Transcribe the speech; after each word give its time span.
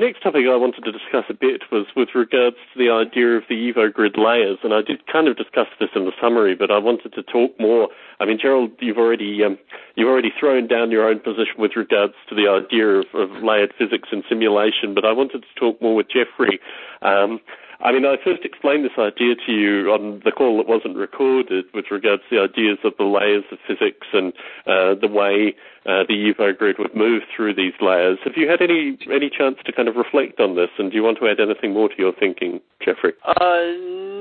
next 0.00 0.22
topic 0.22 0.44
I 0.48 0.56
wanted 0.56 0.82
to 0.84 0.92
discuss 0.92 1.24
a 1.28 1.34
bit 1.34 1.62
was 1.70 1.86
with 1.94 2.08
regards 2.14 2.56
to 2.72 2.78
the 2.78 2.90
idea 2.90 3.36
of 3.36 3.44
the 3.48 3.70
EvoGrid 3.70 4.16
layers, 4.16 4.58
and 4.64 4.72
I 4.72 4.82
did 4.82 5.06
kind 5.06 5.28
of 5.28 5.36
discuss 5.36 5.68
this 5.78 5.90
in 5.94 6.06
the 6.06 6.12
summary, 6.20 6.54
but 6.54 6.70
I 6.70 6.78
wanted 6.78 7.12
to 7.12 7.22
talk 7.22 7.58
more. 7.60 7.88
I 8.18 8.24
mean, 8.24 8.38
Gerald, 8.40 8.72
you've 8.80 8.98
already 8.98 9.44
um, 9.44 9.58
you've 9.94 10.08
already 10.08 10.32
thrown 10.38 10.66
down 10.66 10.90
your 10.90 11.08
own 11.08 11.20
position 11.20 11.54
with 11.58 11.76
regards 11.76 12.14
to 12.30 12.34
the 12.34 12.48
idea 12.48 12.86
of, 12.86 13.06
of 13.14 13.30
layered 13.42 13.74
physics 13.78 14.08
and 14.10 14.24
simulation, 14.28 14.94
but 14.94 15.04
I 15.04 15.12
wanted 15.12 15.42
to 15.42 15.60
talk 15.60 15.80
more 15.80 15.94
with 15.94 16.06
Jeffrey. 16.08 16.58
Um, 17.02 17.40
I 17.82 17.92
mean, 17.92 18.04
I 18.04 18.16
first 18.22 18.44
explained 18.44 18.84
this 18.84 18.98
idea 18.98 19.34
to 19.46 19.52
you 19.52 19.90
on 19.90 20.20
the 20.24 20.32
call 20.32 20.58
that 20.58 20.68
wasn't 20.68 20.96
recorded 20.96 21.64
with 21.72 21.86
regards 21.90 22.22
to 22.28 22.36
the 22.36 22.42
ideas 22.42 22.78
of 22.84 22.92
the 22.98 23.04
layers 23.04 23.44
of 23.50 23.58
physics 23.66 24.06
and 24.12 24.32
uh, 24.66 24.94
the 25.00 25.08
way 25.08 25.54
uh, 25.86 26.04
the 26.06 26.14
Evo 26.14 26.56
grid 26.56 26.76
would 26.78 26.94
move 26.94 27.22
through 27.34 27.54
these 27.54 27.72
layers. 27.80 28.18
Have 28.24 28.34
you 28.36 28.48
had 28.48 28.60
any 28.60 28.98
any 29.10 29.30
chance 29.30 29.56
to 29.64 29.72
kind 29.72 29.88
of 29.88 29.96
reflect 29.96 30.40
on 30.40 30.56
this? 30.56 30.68
And 30.78 30.90
do 30.90 30.96
you 30.96 31.02
want 31.02 31.18
to 31.20 31.28
add 31.28 31.40
anything 31.40 31.72
more 31.72 31.88
to 31.88 31.94
your 31.96 32.12
thinking, 32.12 32.60
Jeffrey? 32.84 33.14
Uh, 33.24 33.72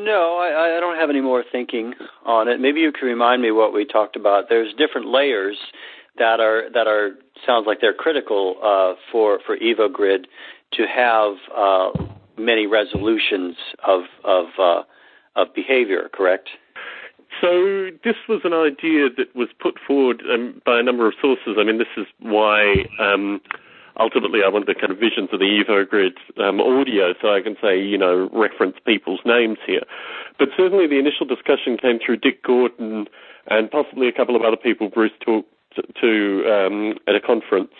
no, 0.08 0.38
I, 0.40 0.78
I 0.78 0.80
don't 0.80 0.98
have 0.98 1.10
any 1.10 1.22
more 1.22 1.44
thinking 1.52 1.94
on 2.26 2.48
it. 2.48 2.62
Maybe 2.62 2.80
you 2.80 2.94
can 2.94 3.08
remind 3.08 3.42
me 3.42 3.52
what 3.52 3.74
we 3.74 3.84
talked 3.84 4.16
about. 4.16 4.46
There's 4.48 4.74
different 4.76 5.08
layers 5.08 5.58
that 6.18 6.40
are 6.40 6.70
that 6.74 6.88
are 6.88 7.12
sounds 7.46 7.68
like 7.68 7.82
they're 7.82 7.94
critical 7.94 8.56
uh, 8.64 8.94
for 9.12 9.40
for 9.46 9.58
EvoGrid 9.58 10.26
to 10.74 10.86
have 10.88 11.34
uh, 11.56 12.19
many 12.40 12.68
resolutions 12.68 13.56
of 13.86 14.02
of 14.24 14.46
uh, 14.58 14.84
of 15.36 15.54
behavior. 15.54 16.10
Correct. 16.12 16.50
So 17.42 17.92
this 18.04 18.16
was 18.28 18.42
an 18.44 18.54
idea 18.54 19.08
that 19.16 19.36
was 19.36 19.50
put 19.60 19.76
forward 19.86 20.24
um, 20.34 20.62
by 20.66 20.80
a 20.80 20.84
number 20.84 21.08
of 21.08 21.14
sources. 21.22 21.58
I 21.60 21.64
mean, 21.64 21.78
this 21.78 21.94
is 21.96 22.08
why 22.20 22.88
um, 23.00 23.40
ultimately 24.00 24.42
I 24.44 24.50
wanted 24.50 24.68
the 24.68 24.74
kind 24.74 24.92
of 24.92 24.98
visions 24.98 25.30
of 25.32 25.40
the 25.40 25.64
EvoGrid 25.64 26.18
um, 26.42 26.60
audio, 26.60 27.14
so 27.22 27.34
I 27.34 27.42
can 27.42 27.56
say, 27.62 27.80
you 27.80 27.98
know, 27.98 28.30
reference 28.34 28.78
people's 28.84 29.20
names 29.26 29.60
here. 29.66 29.84
But 30.40 30.50
certainly 30.58 30.88
the 30.88 30.98
initial 30.98 31.26
discussion 31.26 31.78
came 31.78 32.00
through 32.04 32.18
Dick 32.18 32.44
Gordon 32.44 33.08
and 33.48 33.70
possibly 33.70 34.08
a 34.08 34.12
couple 34.12 34.36
of 34.36 34.42
other 34.42 34.58
people 34.58 34.90
Bruce 34.90 35.12
talked 35.24 35.50
to 36.02 36.44
um, 36.50 36.98
at 37.08 37.16
a 37.16 37.22
conference 37.22 37.74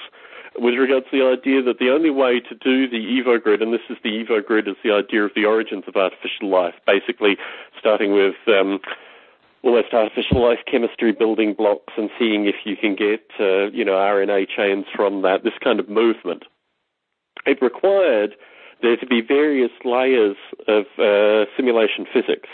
with 0.62 0.76
regards 0.76 1.06
to 1.12 1.18
the 1.18 1.26
idea 1.26 1.62
that 1.64 1.80
the 1.80 1.90
only 1.90 2.10
way 2.10 2.40
to 2.40 2.56
do 2.56 2.90
the 2.90 2.98
EvoGrid, 2.98 3.62
and 3.62 3.74
this 3.74 3.82
is 3.90 3.98
the 4.04 4.24
EvoGrid 4.24 4.68
is 4.68 4.76
the 4.84 4.92
idea 4.92 5.24
of 5.24 5.32
the 5.36 5.46
origins 5.46 5.84
of 5.88 5.96
artificial 5.96 6.50
life, 6.50 6.76
basically 6.86 7.38
starting 7.80 8.14
with 8.14 8.36
um, 8.48 8.80
almost 9.64 9.94
artificial 9.94 10.42
life 10.42 10.60
chemistry 10.70 11.12
building 11.12 11.54
blocks 11.54 11.94
and 11.98 12.10
seeing 12.18 12.46
if 12.46 12.56
you 12.66 12.76
can 12.76 12.96
get, 12.96 13.26
uh, 13.40 13.70
you 13.72 13.84
know, 13.84 13.94
RNA 13.94 14.48
chains 14.56 14.86
from 14.96 15.22
that, 15.22 15.44
this 15.44 15.58
kind 15.64 15.80
of 15.80 15.90
movement. 15.90 16.44
It 17.46 17.62
required 17.62 18.36
there 18.82 18.98
to 18.98 19.06
be 19.06 19.22
various 19.22 19.72
layers 19.84 20.38
of 20.68 20.86
uh, 20.98 21.46
simulation 21.56 22.06
physics. 22.12 22.50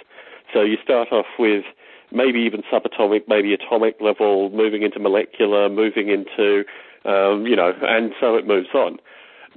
So 0.53 0.61
you 0.61 0.77
start 0.83 1.11
off 1.11 1.25
with 1.37 1.65
maybe 2.15 2.39
even 2.39 2.63
subatomic, 2.71 3.23
maybe 3.27 3.53
atomic 3.53 3.97
level, 3.99 4.49
moving 4.49 4.81
into 4.83 4.99
molecular, 4.99 5.69
moving 5.69 6.09
into 6.09 6.63
um, 7.05 7.45
you 7.45 7.55
know, 7.55 7.71
and 7.81 8.13
so 8.19 8.35
it 8.35 8.47
moves 8.47 8.69
on. 8.73 8.99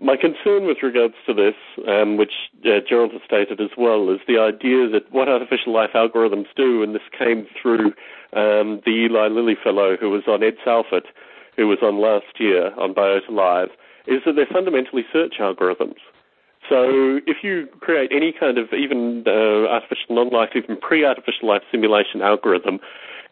My 0.00 0.16
concern 0.16 0.66
with 0.66 0.78
regards 0.82 1.14
to 1.26 1.34
this, 1.34 1.56
um, 1.88 2.16
which 2.16 2.32
uh, 2.64 2.78
Gerald 2.88 3.12
has 3.12 3.22
stated 3.24 3.60
as 3.60 3.70
well, 3.76 4.10
is 4.10 4.20
the 4.28 4.38
idea 4.38 4.88
that 4.90 5.10
what 5.10 5.28
artificial 5.28 5.72
life 5.72 5.90
algorithms 5.94 6.46
do, 6.54 6.82
and 6.84 6.94
this 6.94 7.02
came 7.18 7.48
through 7.60 7.86
um, 8.32 8.80
the 8.84 9.08
Eli 9.08 9.26
Lilly 9.28 9.56
fellow 9.62 9.96
who 9.96 10.10
was 10.10 10.22
on 10.28 10.44
Ed 10.44 10.54
Salford, 10.64 11.08
who 11.56 11.66
was 11.66 11.78
on 11.82 12.00
last 12.00 12.38
year 12.38 12.72
on 12.78 12.94
Biota 12.94 13.30
Live, 13.30 13.70
is 14.06 14.20
that 14.24 14.36
they're 14.36 14.46
fundamentally 14.46 15.04
search 15.12 15.34
algorithms. 15.40 15.98
So 16.68 17.20
if 17.26 17.38
you 17.42 17.66
create 17.80 18.10
any 18.12 18.32
kind 18.32 18.58
of 18.58 18.72
even 18.72 19.24
uh, 19.26 19.68
artificial 19.68 20.14
non-life, 20.14 20.50
even 20.54 20.76
pre-artificial 20.76 21.48
life 21.48 21.62
simulation 21.70 22.20
algorithm, 22.20 22.78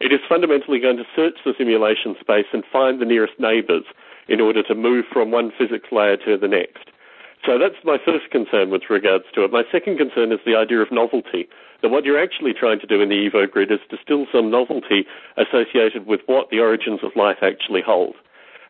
it 0.01 0.13
is 0.13 0.21
fundamentally 0.29 0.81
going 0.81 0.97
to 0.97 1.05
search 1.15 1.37
the 1.45 1.53
simulation 1.57 2.17
space 2.21 2.47
and 2.53 2.65
find 2.73 3.01
the 3.01 3.05
nearest 3.05 3.35
neighbors 3.39 3.85
in 4.29 4.41
order 4.41 4.63
to 4.63 4.75
move 4.75 5.05
from 5.13 5.31
one 5.31 5.53
physics 5.57 5.89
layer 5.93 6.17
to 6.17 6.37
the 6.37 6.49
next. 6.49 6.89
So 7.45 7.59
that's 7.59 7.77
my 7.85 7.99
first 8.05 8.31
concern 8.31 8.71
with 8.71 8.91
regards 8.91 9.25
to 9.35 9.45
it. 9.45 9.53
My 9.53 9.63
second 9.71 9.99
concern 9.99 10.33
is 10.33 10.41
the 10.45 10.57
idea 10.57 10.81
of 10.81 10.91
novelty. 10.91 11.49
That 11.83 11.91
what 11.91 12.05
you're 12.05 12.23
actually 12.23 12.55
trying 12.55 12.81
to 12.81 12.87
do 12.87 13.01
in 13.01 13.09
the 13.09 13.29
Evo 13.29 13.51
grid 13.51 13.71
is 13.71 13.79
distill 13.91 14.27
some 14.33 14.51
novelty 14.51 15.07
associated 15.37 16.07
with 16.07 16.21
what 16.27 16.51
the 16.51 16.61
origins 16.61 17.01
of 17.05 17.15
life 17.15 17.39
actually 17.43 17.83
hold. 17.85 18.17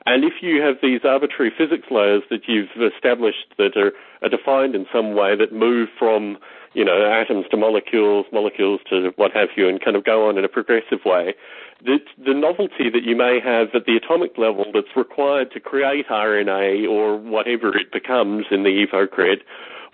And 0.07 0.25
if 0.25 0.35
you 0.41 0.63
have 0.63 0.77
these 0.81 1.01
arbitrary 1.05 1.53
physics 1.57 1.89
layers 1.91 2.23
that 2.31 2.47
you've 2.47 2.71
established 2.95 3.55
that 3.59 3.77
are, 3.77 3.93
are 4.23 4.29
defined 4.29 4.75
in 4.75 4.87
some 4.93 5.15
way 5.15 5.37
that 5.37 5.53
move 5.53 5.89
from 5.99 6.39
you 6.77 6.85
know, 6.85 7.11
atoms 7.11 7.47
to 7.51 7.57
molecules, 7.57 8.27
molecules 8.33 8.81
to 8.91 9.11
what 9.17 9.33
have 9.33 9.49
you, 9.57 9.67
and 9.67 9.83
kind 9.83 9.97
of 9.97 10.05
go 10.05 10.29
on 10.29 10.37
in 10.37 10.45
a 10.45 10.49
progressive 10.49 11.01
way. 11.07 11.35
The, 11.83 11.99
the 12.23 12.35
novelty 12.35 12.91
that 12.93 13.03
you 13.03 13.17
may 13.17 13.41
have 13.43 13.69
at 13.75 13.87
the 13.87 13.97
atomic 13.97 14.37
level 14.37 14.67
that's 14.75 14.95
required 14.95 15.53
to 15.53 15.61
create 15.61 16.09
RNA 16.09 16.87
or 16.87 17.17
whatever 17.17 17.75
it 17.75 17.91
becomes 17.91 18.45
in 18.51 18.63
the 18.63 18.85
Evo 18.85 19.11
grid 19.11 19.43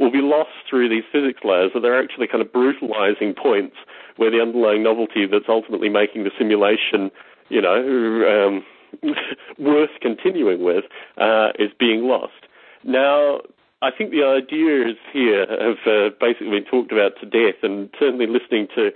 will 0.01 0.11
be 0.11 0.21
lost 0.21 0.51
through 0.69 0.89
these 0.89 1.05
physics 1.13 1.43
layers, 1.45 1.71
so 1.73 1.79
they're 1.79 2.03
actually 2.03 2.27
kind 2.27 2.43
of 2.43 2.53
brutalizing 2.53 3.33
points 3.33 3.77
where 4.17 4.33
the 4.33 4.43
underlying 4.43 4.83
novelty 4.83 5.25
that's 5.31 5.49
ultimately 5.49 5.89
making 5.89 6.25
the 6.25 6.33
simulation, 6.37 7.13
you 7.49 7.63
know, 7.63 7.79
um, 8.27 8.65
worth 9.59 9.91
continuing 10.01 10.63
with 10.63 10.85
uh, 11.17 11.51
is 11.59 11.71
being 11.79 12.05
lost. 12.05 12.47
Now, 12.85 13.41
I 13.83 13.91
think 13.91 14.11
the 14.11 14.25
ideas 14.25 14.97
here 15.13 15.47
have 15.47 15.87
uh, 15.87 16.15
basically 16.21 16.51
been 16.51 16.65
talked 16.65 16.93
about 16.93 17.13
to 17.21 17.27
death, 17.27 17.63
and 17.63 17.91
certainly 17.99 18.27
listening 18.27 18.69
to 18.77 18.91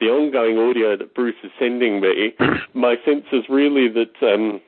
the 0.00 0.06
ongoing 0.08 0.58
audio 0.58 0.96
that 0.96 1.14
Bruce 1.14 1.36
is 1.44 1.50
sending 1.58 2.00
me, 2.00 2.34
my 2.74 2.96
sense 3.04 3.24
is 3.32 3.44
really 3.48 3.88
that 3.88 4.18
um, 4.22 4.60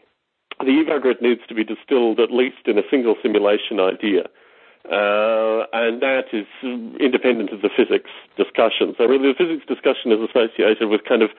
the 0.61 0.85
EvoGrid 0.85 1.21
needs 1.21 1.41
to 1.49 1.55
be 1.55 1.65
distilled 1.65 2.21
at 2.21 2.31
least 2.31 2.67
in 2.67 2.79
a 2.79 2.83
single 2.91 3.17
simulation 3.21 3.81
idea. 3.81 4.25
Uh, 4.85 5.65
and 5.73 6.03
that 6.03 6.29
is 6.33 6.47
independent 7.01 7.51
of 7.51 7.63
the 7.63 7.71
physics 7.75 8.11
discussion. 8.37 8.95
So 8.97 9.07
really 9.07 9.33
the 9.33 9.39
physics 9.39 9.65
discussion 9.67 10.13
is 10.13 10.21
associated 10.21 10.89
with 10.89 11.03
kind 11.09 11.23
of 11.23 11.31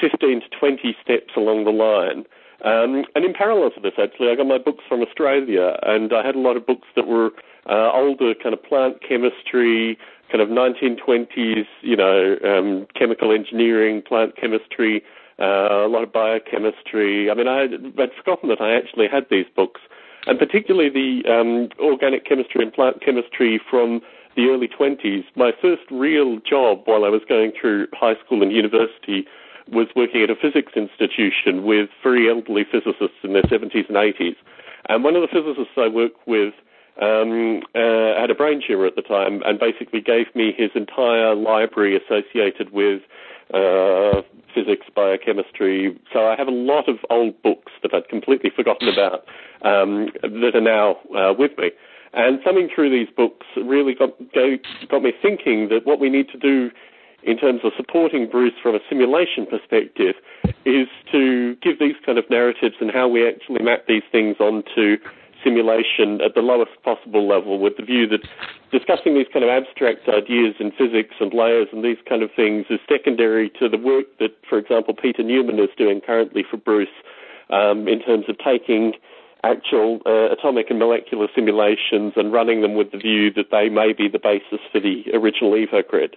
15 0.00 0.42
to 0.42 0.48
20 0.58 0.96
steps 1.00 1.32
along 1.36 1.64
the 1.64 1.70
line. 1.70 2.26
Um, 2.64 3.04
and 3.14 3.24
in 3.24 3.32
parallel 3.32 3.70
to 3.72 3.80
this, 3.80 3.94
actually, 4.00 4.30
I 4.30 4.36
got 4.36 4.46
my 4.46 4.58
books 4.58 4.84
from 4.88 5.00
Australia, 5.00 5.78
and 5.82 6.12
I 6.12 6.24
had 6.24 6.34
a 6.34 6.40
lot 6.40 6.56
of 6.56 6.66
books 6.66 6.88
that 6.94 7.06
were 7.06 7.30
uh, 7.68 7.90
older 7.92 8.34
kind 8.34 8.52
of 8.52 8.62
plant 8.62 8.98
chemistry, 9.06 9.98
kind 10.30 10.42
of 10.42 10.48
1920s, 10.48 11.66
you 11.82 11.96
know, 11.96 12.36
um, 12.44 12.86
chemical 12.94 13.32
engineering, 13.32 14.02
plant 14.02 14.36
chemistry, 14.36 15.02
uh, 15.38 15.86
a 15.86 15.88
lot 15.88 16.02
of 16.02 16.12
biochemistry. 16.12 17.30
I 17.30 17.34
mean, 17.34 17.48
I 17.48 17.62
had, 17.62 17.72
I'd 17.98 18.12
forgotten 18.16 18.48
that 18.50 18.60
I 18.60 18.74
actually 18.74 19.08
had 19.08 19.26
these 19.30 19.46
books, 19.56 19.80
and 20.26 20.38
particularly 20.38 20.90
the 20.90 21.30
um, 21.30 21.68
organic 21.82 22.26
chemistry 22.26 22.62
and 22.62 22.72
plant 22.72 23.02
chemistry 23.02 23.60
from 23.70 24.02
the 24.36 24.48
early 24.48 24.68
20s. 24.68 25.24
My 25.34 25.52
first 25.60 25.82
real 25.90 26.38
job 26.40 26.82
while 26.84 27.04
I 27.04 27.08
was 27.08 27.22
going 27.28 27.52
through 27.58 27.88
high 27.92 28.14
school 28.24 28.42
and 28.42 28.52
university 28.52 29.26
was 29.70 29.88
working 29.94 30.22
at 30.22 30.30
a 30.30 30.36
physics 30.36 30.72
institution 30.76 31.64
with 31.64 31.88
very 32.02 32.28
elderly 32.28 32.64
physicists 32.64 33.18
in 33.22 33.32
their 33.32 33.42
70s 33.42 33.88
and 33.88 33.96
80s. 33.96 34.36
And 34.88 35.04
one 35.04 35.16
of 35.16 35.22
the 35.22 35.28
physicists 35.28 35.74
I 35.76 35.88
worked 35.88 36.26
with 36.26 36.54
um, 37.00 37.62
uh, 37.74 38.20
had 38.20 38.30
a 38.30 38.34
brain 38.34 38.62
tumor 38.66 38.86
at 38.86 38.96
the 38.96 39.02
time 39.02 39.42
and 39.44 39.58
basically 39.58 40.00
gave 40.00 40.34
me 40.34 40.52
his 40.56 40.70
entire 40.74 41.34
library 41.34 41.96
associated 41.96 42.72
with 42.72 43.02
uh, 43.54 44.22
physics, 44.54 44.86
biochemistry. 44.94 45.98
So 46.12 46.26
I 46.26 46.36
have 46.36 46.48
a 46.48 46.52
lot 46.52 46.88
of 46.88 46.96
old 47.08 47.40
books 47.42 47.72
that 47.82 47.94
I'd 47.94 48.08
completely 48.08 48.50
forgotten 48.54 48.88
about 48.88 49.24
um, 49.62 50.10
that 50.22 50.52
are 50.54 50.60
now 50.60 50.96
uh, 51.16 51.34
with 51.36 51.56
me. 51.58 51.70
And 52.12 52.40
thumbing 52.42 52.68
through 52.74 52.90
these 52.90 53.12
books 53.14 53.46
really 53.56 53.94
got, 53.94 54.10
got 54.88 55.02
me 55.02 55.12
thinking 55.22 55.68
that 55.68 55.86
what 55.86 56.00
we 56.00 56.10
need 56.10 56.28
to 56.30 56.38
do 56.38 56.70
in 57.22 57.36
terms 57.36 57.60
of 57.64 57.72
supporting 57.76 58.28
Bruce 58.28 58.54
from 58.62 58.74
a 58.74 58.80
simulation 58.88 59.46
perspective 59.46 60.14
is 60.64 60.88
to 61.12 61.56
give 61.62 61.78
these 61.78 61.96
kind 62.04 62.18
of 62.18 62.24
narratives 62.30 62.76
and 62.80 62.90
how 62.90 63.08
we 63.08 63.26
actually 63.26 63.62
map 63.62 63.86
these 63.86 64.02
things 64.10 64.36
onto 64.40 64.96
simulation 65.42 66.20
at 66.20 66.34
the 66.34 66.40
lowest 66.40 66.72
possible 66.82 67.26
level 67.26 67.58
with 67.58 67.76
the 67.76 67.82
view 67.82 68.06
that 68.06 68.20
discussing 68.70 69.14
these 69.14 69.26
kind 69.32 69.44
of 69.44 69.50
abstract 69.50 70.08
ideas 70.08 70.54
in 70.60 70.70
physics 70.72 71.14
and 71.20 71.32
layers 71.32 71.68
and 71.72 71.84
these 71.84 71.96
kind 72.08 72.22
of 72.22 72.30
things 72.34 72.66
is 72.70 72.78
secondary 72.88 73.50
to 73.58 73.68
the 73.68 73.78
work 73.78 74.06
that, 74.18 74.36
for 74.48 74.58
example, 74.58 74.94
Peter 74.94 75.22
Newman 75.22 75.58
is 75.58 75.70
doing 75.76 76.00
currently 76.00 76.44
for 76.48 76.56
Bruce 76.56 76.88
um, 77.50 77.88
in 77.88 78.00
terms 78.02 78.26
of 78.28 78.36
taking 78.38 78.92
actual 79.42 80.00
uh, 80.04 80.30
atomic 80.30 80.68
and 80.68 80.78
molecular 80.78 81.26
simulations 81.34 82.12
and 82.16 82.32
running 82.32 82.60
them 82.60 82.74
with 82.74 82.92
the 82.92 82.98
view 82.98 83.32
that 83.32 83.50
they 83.50 83.68
may 83.68 83.92
be 83.92 84.08
the 84.08 84.18
basis 84.18 84.60
for 84.70 84.80
the 84.80 85.04
original 85.14 85.52
EvoGrid. 85.52 86.14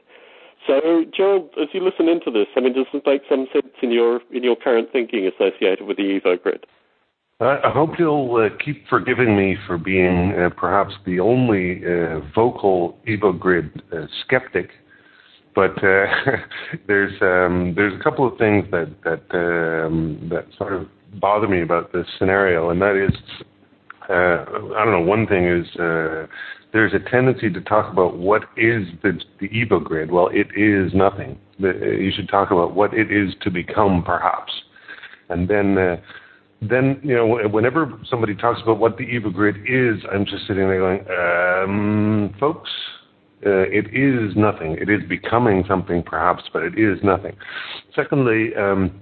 So, 0.68 1.04
Gerald, 1.16 1.50
as 1.62 1.68
you 1.74 1.84
listen 1.84 2.08
into 2.08 2.32
this, 2.32 2.48
I 2.56 2.62
mean, 2.62 2.74
does 2.74 2.86
this 2.94 3.02
make 3.06 3.24
some 3.30 3.48
sense 3.52 3.74
in 3.82 3.92
your 3.92 4.22
in 4.32 4.44
your 4.44 4.56
current 4.56 4.90
thinking 4.92 5.28
associated 5.28 5.86
with 5.86 5.98
the 5.98 6.04
Evo 6.04 6.38
EvoGrid? 6.38 6.64
I 7.40 7.72
hope 7.74 8.00
you'll 8.00 8.36
uh, 8.36 8.56
keep 8.64 8.88
forgiving 8.88 9.36
me 9.36 9.58
for 9.68 9.78
being 9.78 10.34
uh, 10.34 10.50
perhaps 10.56 10.94
the 11.06 11.20
only 11.20 11.82
uh, 11.86 12.22
vocal 12.34 12.98
EvoGrid 13.06 13.82
uh, 13.92 14.08
skeptic, 14.24 14.70
but 15.54 15.72
uh, 15.84 16.06
there's 16.88 17.14
um, 17.22 17.74
there's 17.76 18.00
a 18.00 18.04
couple 18.04 18.26
of 18.26 18.38
things 18.38 18.66
that 18.72 18.94
that 19.04 19.24
um, 19.36 20.30
that 20.32 20.46
sort 20.58 20.74
of 20.74 20.88
bother 21.20 21.48
me 21.48 21.62
about 21.62 21.92
this 21.92 22.06
scenario, 22.18 22.70
and 22.70 22.82
that 22.82 22.96
is, 22.96 23.14
uh, 24.10 24.46
I 24.76 24.84
don't 24.86 24.92
know. 24.92 25.02
One 25.06 25.28
thing 25.28 25.48
is 25.48 25.66
there's 26.74 26.94
a 26.94 27.10
tendency 27.10 27.50
to 27.50 27.62
talk 27.62 27.92
about 27.92 28.18
what 28.18 28.44
is 28.58 28.88
the 29.02 29.20
the 29.40 29.50
EvoGrid. 29.50 30.10
Well, 30.12 30.30
it 30.34 30.48
is 30.56 30.94
nothing. 30.94 31.40
You 31.60 32.12
should 32.16 32.30
talk 32.30 32.52
about 32.52 32.74
what 32.74 32.94
it 32.94 33.12
is 33.12 33.34
to 33.42 33.52
become, 33.52 34.04
perhaps, 34.04 34.52
and 35.30 35.48
then 35.48 36.00
then 36.70 37.00
you 37.04 37.16
know 37.16 37.48
whenever 37.48 38.00
somebody 38.10 38.36
talks 38.36 38.62
about 38.62 38.80
what 38.80 38.98
the 38.98 39.06
EvoGrid 39.06 39.64
is, 39.68 40.04
I'm 40.12 40.26
just 40.26 40.48
sitting 40.48 40.68
there 40.68 40.80
going, 40.80 41.06
um, 41.10 42.36
folks, 42.40 42.70
uh, 43.46 43.66
it 43.68 43.88
is 43.94 44.36
nothing. 44.36 44.78
It 44.80 44.90
is 44.90 45.08
becoming 45.08 45.64
something 45.68 46.04
perhaps, 46.04 46.44
but 46.54 46.64
it 46.64 46.78
is 46.80 47.00
nothing. 47.04 47.36
Secondly, 47.96 48.56
um, 48.56 49.02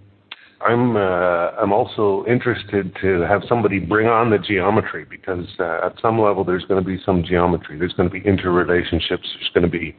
I'm 0.65 0.95
uh, 0.95 1.51
I'm 1.61 1.73
also 1.73 2.25
interested 2.27 2.95
to 3.01 3.21
have 3.21 3.41
somebody 3.47 3.79
bring 3.79 4.07
on 4.07 4.29
the 4.29 4.37
geometry 4.37 5.05
because 5.09 5.45
uh, 5.59 5.85
at 5.85 5.93
some 6.01 6.19
level 6.19 6.43
there's 6.43 6.65
going 6.65 6.83
to 6.83 6.87
be 6.87 7.01
some 7.05 7.23
geometry. 7.23 7.77
There's 7.77 7.93
going 7.93 8.09
to 8.09 8.13
be 8.13 8.21
interrelationships. 8.21 9.09
There's 9.09 9.51
going 9.53 9.63
to 9.63 9.69
be 9.69 9.95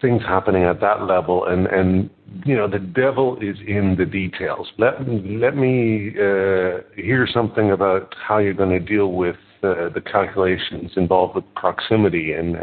things 0.00 0.22
happening 0.22 0.64
at 0.64 0.80
that 0.80 1.02
level, 1.02 1.46
and 1.46 1.66
and 1.66 2.10
you 2.44 2.56
know 2.56 2.68
the 2.68 2.78
devil 2.78 3.36
is 3.40 3.56
in 3.66 3.96
the 3.98 4.06
details. 4.06 4.68
Let 4.78 4.94
let 5.08 5.56
me 5.56 6.10
uh, 6.10 6.82
hear 6.96 7.28
something 7.32 7.72
about 7.72 8.14
how 8.26 8.38
you're 8.38 8.54
going 8.54 8.70
to 8.70 8.80
deal 8.80 9.12
with 9.12 9.36
uh, 9.62 9.88
the 9.94 10.02
calculations 10.04 10.92
involved 10.96 11.34
with 11.34 11.44
proximity 11.54 12.32
and. 12.32 12.56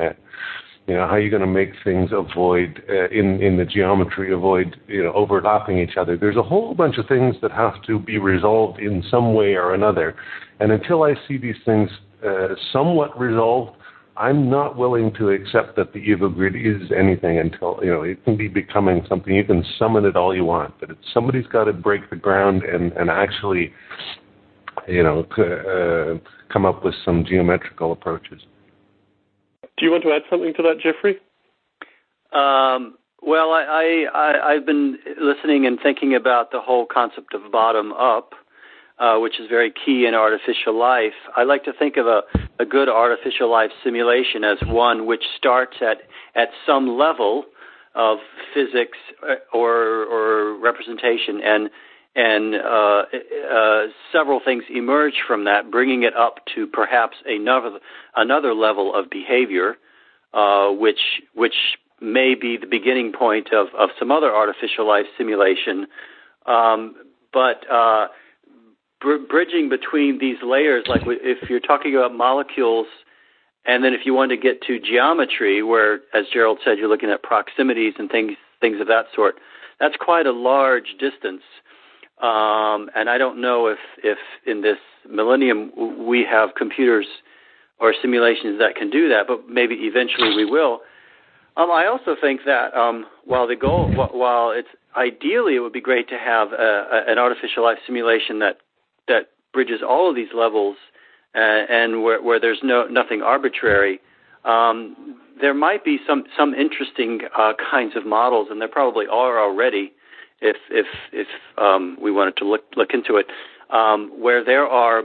You 0.87 0.93
know 0.93 1.07
how 1.07 1.13
are 1.13 1.19
you're 1.19 1.31
going 1.31 1.41
to 1.41 1.47
make 1.47 1.71
things 1.83 2.11
avoid 2.13 2.83
uh, 2.87 3.09
in 3.09 3.41
in 3.41 3.57
the 3.57 3.65
geometry 3.65 4.31
avoid 4.31 4.75
you 4.87 5.03
know 5.03 5.13
overlapping 5.13 5.79
each 5.79 5.97
other 5.97 6.15
there's 6.15 6.37
a 6.37 6.43
whole 6.43 6.75
bunch 6.75 6.97
of 6.99 7.07
things 7.07 7.35
that 7.41 7.51
have 7.51 7.81
to 7.87 7.97
be 7.97 8.19
resolved 8.19 8.79
in 8.79 9.03
some 9.09 9.33
way 9.33 9.55
or 9.55 9.73
another 9.73 10.15
and 10.59 10.71
until 10.71 11.01
i 11.01 11.15
see 11.27 11.37
these 11.37 11.55
things 11.65 11.89
uh, 12.23 12.49
somewhat 12.71 13.19
resolved 13.19 13.75
I'm 14.17 14.49
not 14.49 14.77
willing 14.77 15.13
to 15.15 15.29
accept 15.29 15.75
that 15.75 15.91
the 15.91 15.99
EvoGrid 15.99 16.55
is 16.55 16.89
anything 16.97 17.37
until 17.37 17.79
you 17.83 17.89
know 17.89 18.03
it 18.03 18.23
can 18.23 18.37
be 18.37 18.47
becoming 18.47 19.05
something. 19.09 19.35
You 19.35 19.43
can 19.43 19.63
summon 19.77 20.05
it 20.05 20.15
all 20.15 20.33
you 20.33 20.45
want, 20.45 20.73
but 20.79 20.89
it's, 20.89 21.01
somebody's 21.13 21.47
got 21.47 21.65
to 21.65 21.73
break 21.73 22.09
the 22.09 22.15
ground 22.15 22.63
and 22.63 22.93
and 22.93 23.09
actually, 23.09 23.73
you 24.87 25.03
know, 25.03 25.25
uh, 25.37 26.17
come 26.51 26.65
up 26.65 26.85
with 26.85 26.95
some 27.03 27.25
geometrical 27.25 27.91
approaches. 27.91 28.41
Do 29.77 29.85
you 29.85 29.91
want 29.91 30.03
to 30.03 30.11
add 30.11 30.23
something 30.29 30.53
to 30.55 30.63
that, 30.63 30.79
Jeffrey? 30.81 31.17
Um, 32.31 32.97
well, 33.21 33.51
I, 33.51 34.05
I, 34.13 34.53
I've 34.53 34.65
been 34.65 34.97
listening 35.19 35.65
and 35.65 35.79
thinking 35.81 36.15
about 36.15 36.51
the 36.51 36.61
whole 36.61 36.85
concept 36.85 37.33
of 37.33 37.51
bottom 37.51 37.91
up 37.93 38.33
uh, 38.97 39.17
which 39.17 39.39
is 39.39 39.47
very 39.49 39.71
key 39.71 40.05
in 40.05 40.13
artificial 40.13 40.77
life. 40.77 41.13
I 41.35 41.43
like 41.43 41.63
to 41.65 41.73
think 41.73 41.97
of 41.97 42.07
a, 42.07 42.21
a 42.59 42.65
good 42.65 42.89
artificial 42.89 43.51
life 43.51 43.71
simulation 43.83 44.43
as 44.43 44.57
one 44.65 45.05
which 45.05 45.23
starts 45.37 45.77
at, 45.81 45.97
at 46.33 46.49
some 46.65 46.97
level 46.97 47.43
of 47.93 48.19
physics 48.53 48.97
uh, 49.23 49.35
or, 49.53 50.05
or 50.05 50.59
representation 50.59 51.41
and 51.43 51.69
and 52.15 52.55
uh, 52.55 53.03
uh, 53.51 53.87
several 54.11 54.39
things 54.43 54.63
emerge 54.69 55.15
from 55.27 55.43
that, 55.45 55.69
bringing 55.69 56.03
it 56.03 56.15
up 56.15 56.39
to 56.55 56.65
perhaps 56.65 57.17
another 57.25 57.79
another 58.15 58.53
level 58.53 58.95
of 58.95 59.09
behavior, 59.09 59.75
uh, 60.33 60.69
which 60.69 61.21
which 61.33 61.55
may 62.01 62.35
be 62.35 62.57
the 62.57 62.67
beginning 62.67 63.11
point 63.11 63.53
of, 63.53 63.67
of 63.77 63.89
some 63.99 64.11
other 64.11 64.33
artificial 64.33 64.87
life 64.87 65.05
simulation. 65.17 65.87
Um, 66.45 66.95
but 67.33 67.69
uh, 67.71 68.07
br- 69.01 69.25
bridging 69.29 69.69
between 69.69 70.19
these 70.19 70.37
layers, 70.43 70.85
like 70.87 71.01
if 71.05 71.49
you're 71.49 71.59
talking 71.59 71.95
about 71.95 72.13
molecules, 72.13 72.87
and 73.65 73.83
then 73.83 73.93
if 73.93 74.01
you 74.05 74.13
want 74.13 74.31
to 74.31 74.37
get 74.37 74.61
to 74.63 74.79
geometry, 74.79 75.63
where, 75.63 75.95
as 76.13 76.25
Gerald 76.31 76.59
said, 76.63 76.77
you're 76.77 76.89
looking 76.89 77.09
at 77.09 77.23
proximities 77.23 77.93
and 77.97 78.09
things 78.09 78.33
things 78.61 78.79
of 78.79 78.87
that 78.87 79.05
sort, 79.13 79.35
that's 79.79 79.95
quite 79.99 80.25
a 80.25 80.31
large 80.31 80.95
distance. 80.99 81.41
Um, 82.21 82.89
and 82.95 83.09
I 83.09 83.17
don't 83.17 83.41
know 83.41 83.67
if 83.67 83.79
if 84.03 84.17
in 84.45 84.61
this 84.61 84.77
millennium 85.09 86.05
we 86.07 86.25
have 86.29 86.55
computers 86.55 87.05
or 87.79 87.93
simulations 88.01 88.57
that 88.59 88.75
can 88.75 88.89
do 88.89 89.09
that, 89.09 89.27
but 89.27 89.49
maybe 89.49 89.75
eventually 89.81 90.33
we 90.35 90.45
will. 90.45 90.79
Um, 91.57 91.71
I 91.71 91.87
also 91.87 92.15
think 92.19 92.41
that 92.45 92.73
um, 92.73 93.05
while 93.25 93.47
the 93.47 93.55
goal, 93.55 93.89
while 93.93 94.51
it's 94.51 94.67
ideally 94.95 95.55
it 95.55 95.59
would 95.59 95.73
be 95.73 95.81
great 95.81 96.07
to 96.09 96.17
have 96.17 96.51
a, 96.51 96.55
a, 96.91 97.11
an 97.11 97.17
artificial 97.17 97.63
life 97.63 97.77
simulation 97.85 98.39
that 98.39 98.57
that 99.07 99.29
bridges 99.53 99.81
all 99.87 100.09
of 100.09 100.15
these 100.15 100.33
levels 100.35 100.77
uh, 101.33 101.39
and 101.39 102.03
where, 102.03 102.21
where 102.21 102.39
there's 102.39 102.59
no 102.63 102.87
nothing 102.87 103.21
arbitrary. 103.21 103.99
Um, 104.43 105.17
there 105.41 105.53
might 105.53 105.83
be 105.83 105.97
some 106.07 106.23
some 106.37 106.53
interesting 106.53 107.21
uh, 107.37 107.53
kinds 107.71 107.95
of 107.95 108.05
models, 108.05 108.47
and 108.51 108.61
there 108.61 108.67
probably 108.67 109.05
are 109.05 109.39
already, 109.39 109.93
if 110.41 110.57
if 110.69 110.85
if 111.11 111.27
um, 111.57 111.97
we 112.01 112.11
wanted 112.11 112.37
to 112.37 112.45
look 112.45 112.61
look 112.75 112.89
into 112.93 113.17
it, 113.17 113.27
um, 113.69 114.11
where 114.19 114.43
there 114.43 114.67
are 114.67 115.01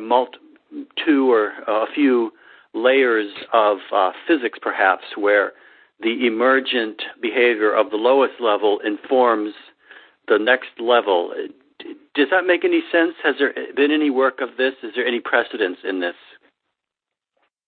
two 1.05 1.33
or 1.33 1.53
a 1.67 1.87
few 1.95 2.33
layers 2.75 3.33
of 3.53 3.79
uh, 3.95 4.13
physics, 4.27 4.59
perhaps, 4.61 5.05
where 5.17 5.53
the 6.01 6.27
emergent 6.27 7.03
behavior 7.21 7.75
of 7.75 7.91
the 7.91 7.97
lowest 7.97 8.35
level 8.41 8.81
informs 8.85 9.53
the 10.29 10.39
next 10.39 10.71
level 10.79 11.33
does 12.15 12.29
that 12.31 12.47
make 12.47 12.65
any 12.65 12.83
sense? 12.93 13.15
Has 13.23 13.37
there 13.39 13.53
been 13.75 13.91
any 13.91 14.11
work 14.11 14.41
of 14.41 14.57
this? 14.57 14.75
Is 14.83 14.93
there 14.95 15.07
any 15.07 15.21
precedence 15.21 15.79
in 15.85 16.01
this? 16.01 16.15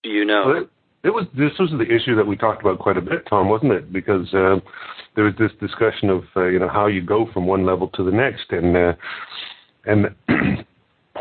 Do 0.03 0.11
you 0.11 0.25
know? 0.25 0.67
It 1.05 1.11
was 1.11 1.27
this 1.37 1.53
was 1.59 1.71
the 1.71 1.93
issue 1.93 2.15
that 2.15 2.27
we 2.27 2.37
talked 2.37 2.61
about 2.61 2.79
quite 2.79 2.97
a 2.97 3.01
bit, 3.01 3.27
Tom, 3.29 3.49
wasn't 3.49 3.73
it? 3.73 3.93
Because 3.93 4.33
uh, 4.33 4.61
there 5.17 5.25
was 5.25 5.35
this 5.39 5.51
discussion 5.61 6.11
of 6.11 6.23
uh, 6.37 6.47
you 6.47 6.61
know 6.61 6.69
how 6.69 6.87
you 6.87 7.03
go 7.03 7.29
from 7.33 7.47
one 7.47 7.67
level 7.67 7.89
to 7.95 8.05
the 8.05 8.13
next, 8.13 8.51
and 8.51 8.77
uh, 8.77 8.93
and 9.85 10.15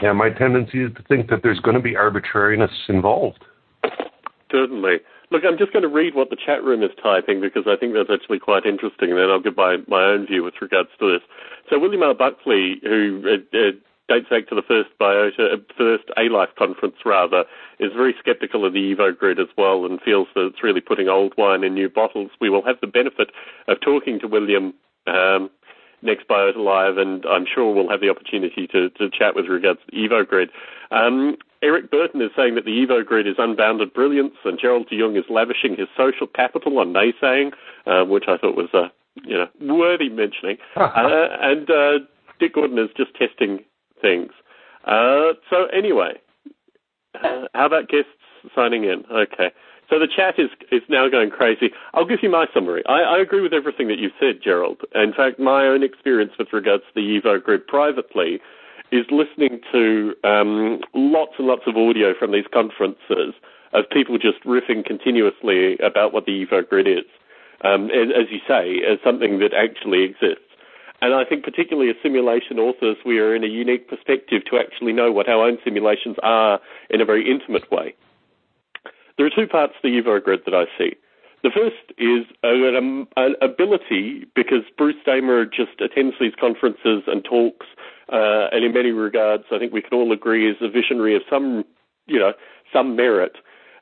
yeah, 0.02 0.14
my 0.14 0.30
tendency 0.30 0.84
is 0.84 0.94
to 0.96 1.04
think 1.04 1.30
that 1.30 1.42
there's 1.42 1.60
going 1.62 1.76
to 1.76 1.82
be 1.82 1.96
arbitrariness 1.96 2.72
involved. 2.90 3.44
Certainly. 4.52 4.98
Look, 5.32 5.44
I'm 5.48 5.58
just 5.58 5.72
going 5.72 5.84
to 5.84 5.90
read 5.90 6.14
what 6.14 6.30
the 6.30 6.36
chat 6.36 6.62
room 6.62 6.84
is 6.84 6.92
typing 7.02 7.40
because 7.40 7.64
I 7.66 7.78
think 7.78 7.94
that's 7.94 8.10
actually 8.12 8.40
quite 8.40 8.66
interesting, 8.66 9.12
and 9.12 9.18
then 9.18 9.32
I'll 9.32 9.40
give 9.40 9.56
my, 9.56 9.78
my 9.88 10.04
own 10.04 10.28
view 10.28 10.44
with 10.44 10.56
regards 10.62 10.90
to 11.00 11.14
this. 11.14 11.22
So 11.70 11.80
William 11.80 12.04
R. 12.04 12.14
Buckley, 12.14 12.82
who 12.84 13.24
uh, 13.26 13.58
uh, 13.58 13.72
dates 14.12 14.30
back 14.30 14.48
to 14.50 14.56
the 14.56 14.62
first 14.62 14.90
biota, 15.00 15.54
uh, 15.54 15.58
first 15.78 16.04
A-Life 16.18 16.50
conference 16.58 16.96
rather, 17.06 17.46
is 17.80 17.92
very 17.94 18.16
sceptical 18.26 18.66
of 18.66 18.74
the 18.74 18.94
EvoGrid 18.94 19.40
as 19.40 19.48
well 19.58 19.86
and 19.86 20.02
feels 20.02 20.28
that 20.36 20.48
it's 20.48 20.64
really 20.64 20.82
putting 20.82 21.08
old 21.08 21.34
wine 21.38 21.64
in 21.64 21.74
new 21.74 21.90
bottles. 21.90 22.32
We 22.40 22.50
will 22.50 22.66
have 22.66 22.80
the 22.82 22.88
benefit 22.88 23.32
of 23.68 23.80
talking 23.80 24.20
to 24.20 24.28
William 24.28 24.74
um, 25.08 25.50
next 26.02 26.28
Biota 26.28 26.58
Live, 26.58 26.98
and 26.98 27.26
I'm 27.26 27.46
sure 27.46 27.74
we'll 27.74 27.90
have 27.90 28.02
the 28.02 28.10
opportunity 28.10 28.68
to, 28.68 28.90
to 28.90 29.10
chat 29.10 29.36
with 29.36 29.46
regards 29.46 29.80
to 29.82 29.92
the 29.92 30.10
EvoGrid. 30.10 30.50
Um, 30.92 31.38
Eric 31.64 31.92
Burton 31.92 32.22
is 32.22 32.32
saying 32.36 32.56
that 32.56 32.66
the 32.66 32.86
EvoGrid 32.86 33.28
is 33.30 33.36
unbounded 33.38 33.94
brilliance, 33.94 34.36
and 34.44 34.60
Gerald 34.60 34.90
de 34.90 35.00
Jong 35.00 35.16
is 35.16 35.24
lavishing 35.30 35.78
his 35.78 35.88
social 35.96 36.28
capital 36.28 36.80
on 36.80 36.92
naysaying, 36.92 37.54
uh, 37.86 38.04
which 38.04 38.26
I 38.28 38.38
thought 38.38 38.58
was 38.58 38.70
a 38.74 38.78
uh, 38.78 38.90
you 39.24 39.38
know 39.38 39.48
worthy 39.76 40.10
mentioning. 40.10 40.58
uh, 40.76 41.28
and 41.42 41.70
uh, 41.70 42.00
Dick 42.40 42.56
Gordon 42.56 42.80
is 42.80 42.90
just 42.98 43.14
testing 43.16 43.64
things. 44.02 44.32
Uh, 44.86 45.34
so 45.50 45.66
anyway, 45.74 46.14
uh, 47.16 47.46
how 47.54 47.66
about 47.66 47.88
guests 47.88 48.10
signing 48.56 48.84
in? 48.84 49.04
Okay. 49.12 49.52
So 49.90 50.00
the 50.00 50.08
chat 50.08 50.40
is 50.40 50.50
is 50.72 50.82
now 50.88 51.10
going 51.10 51.30
crazy. 51.30 51.72
I'll 51.94 52.06
give 52.06 52.20
you 52.24 52.30
my 52.30 52.48
summary. 52.54 52.82
I, 52.88 53.02
I 53.02 53.18
agree 53.20 53.42
with 53.42 53.54
everything 53.54 53.90
that 53.90 54.00
you've 54.00 54.14
said, 54.20 54.40
Gerald. 54.42 54.82
In 54.96 55.14
fact, 55.14 55.38
my 55.38 55.68
own 55.68 55.84
experience 55.84 56.32
with 56.40 56.48
regards 56.54 56.84
to 56.84 56.94
the 56.96 57.20
EvoGrid 57.20 57.68
privately 57.68 58.40
is 58.92 59.06
listening 59.12 59.60
to 59.72 60.14
um, 60.24 60.80
lots 60.94 61.34
and 61.38 61.48
lots 61.48 61.64
of 61.68 61.76
audio 61.76 62.14
from 62.18 62.32
these 62.32 62.46
conferences 62.54 63.34
of 63.74 63.90
people 63.90 64.18
just 64.18 64.44
riffing 64.46 64.86
continuously 64.86 65.78
about 65.80 66.14
what 66.14 66.26
the 66.26 66.46
EvoGrid 66.46 66.88
is. 66.88 67.06
Um, 67.64 67.86
as 67.92 68.32
you 68.32 68.40
say, 68.48 68.82
as 68.90 68.98
something 69.04 69.40
that 69.40 69.54
actually 69.54 70.04
exists. 70.04 70.51
And 71.02 71.14
I 71.14 71.26
think 71.26 71.44
particularly 71.44 71.90
as 71.90 71.96
simulation 72.04 72.60
authors, 72.60 72.98
we 73.06 73.20
are 73.20 73.36
in 73.36 73.44
a 73.44 73.48
unique 73.48 73.90
perspective 73.90 74.44
to 74.52 74.58
actually 74.58 74.94
know 74.94 75.12
what 75.12 75.28
our 75.28 75.48
own 75.48 75.58
simulations 75.64 76.18
are 76.22 76.60
in 76.90 77.02
a 77.02 77.06
very 77.06 77.30
intimate 77.30 77.72
way. 77.72 77.96
There 79.18 79.26
are 79.26 79.32
two 79.36 79.48
parts 79.48 79.74
to 79.82 79.90
the 79.90 80.02
EvoGrid 80.02 80.46
that 80.46 80.54
I 80.54 80.66
see. 80.78 80.96
The 81.44 81.50
first 81.50 81.98
is 81.98 82.26
an, 82.44 83.08
an 83.18 83.36
ability, 83.42 84.28
because 84.36 84.62
Bruce 84.78 84.96
Damer 85.06 85.46
just 85.46 85.82
attends 85.82 86.16
these 86.20 86.34
conferences 86.40 87.04
and 87.08 87.26
talks 87.26 87.66
uh, 88.12 88.50
and 88.52 88.66
in 88.66 88.74
many 88.74 88.92
regards, 88.92 89.46
I 89.52 89.58
think 89.58 89.72
we 89.72 89.82
can 89.82 89.94
all 89.94 90.12
agree 90.12 90.50
is 90.50 90.58
a 90.62 90.70
visionary 90.70 91.16
of 91.16 91.22
some, 91.30 91.64
you 92.08 92.20
know, 92.20 92.34
some 92.74 92.96
merit. 92.96 93.38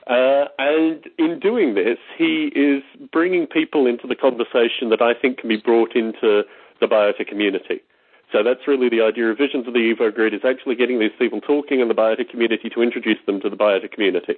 Uh, 0.05 0.45
and 0.59 1.05
in 1.17 1.39
doing 1.39 1.73
this, 1.73 1.97
he 2.17 2.51
is 2.55 2.83
bringing 3.11 3.47
people 3.47 3.87
into 3.87 4.07
the 4.07 4.15
conversation 4.15 4.89
that 4.89 5.01
I 5.01 5.13
think 5.19 5.39
can 5.39 5.49
be 5.49 5.57
brought 5.57 5.95
into 5.95 6.43
the 6.79 6.87
biota 6.87 7.27
community. 7.27 7.81
So 8.31 8.43
that's 8.43 8.67
really 8.67 8.89
the 8.89 9.01
idea 9.01 9.25
of 9.31 9.37
Visions 9.37 9.67
of 9.67 9.73
the 9.73 9.79
Evo 9.79 10.13
Grid 10.13 10.33
is 10.33 10.41
actually 10.45 10.75
getting 10.75 10.99
these 10.99 11.11
people 11.17 11.41
talking 11.41 11.79
in 11.79 11.87
the 11.87 11.95
biota 11.95 12.29
community 12.29 12.69
to 12.69 12.81
introduce 12.81 13.17
them 13.25 13.41
to 13.41 13.49
the 13.49 13.57
biota 13.57 13.91
community. 13.91 14.35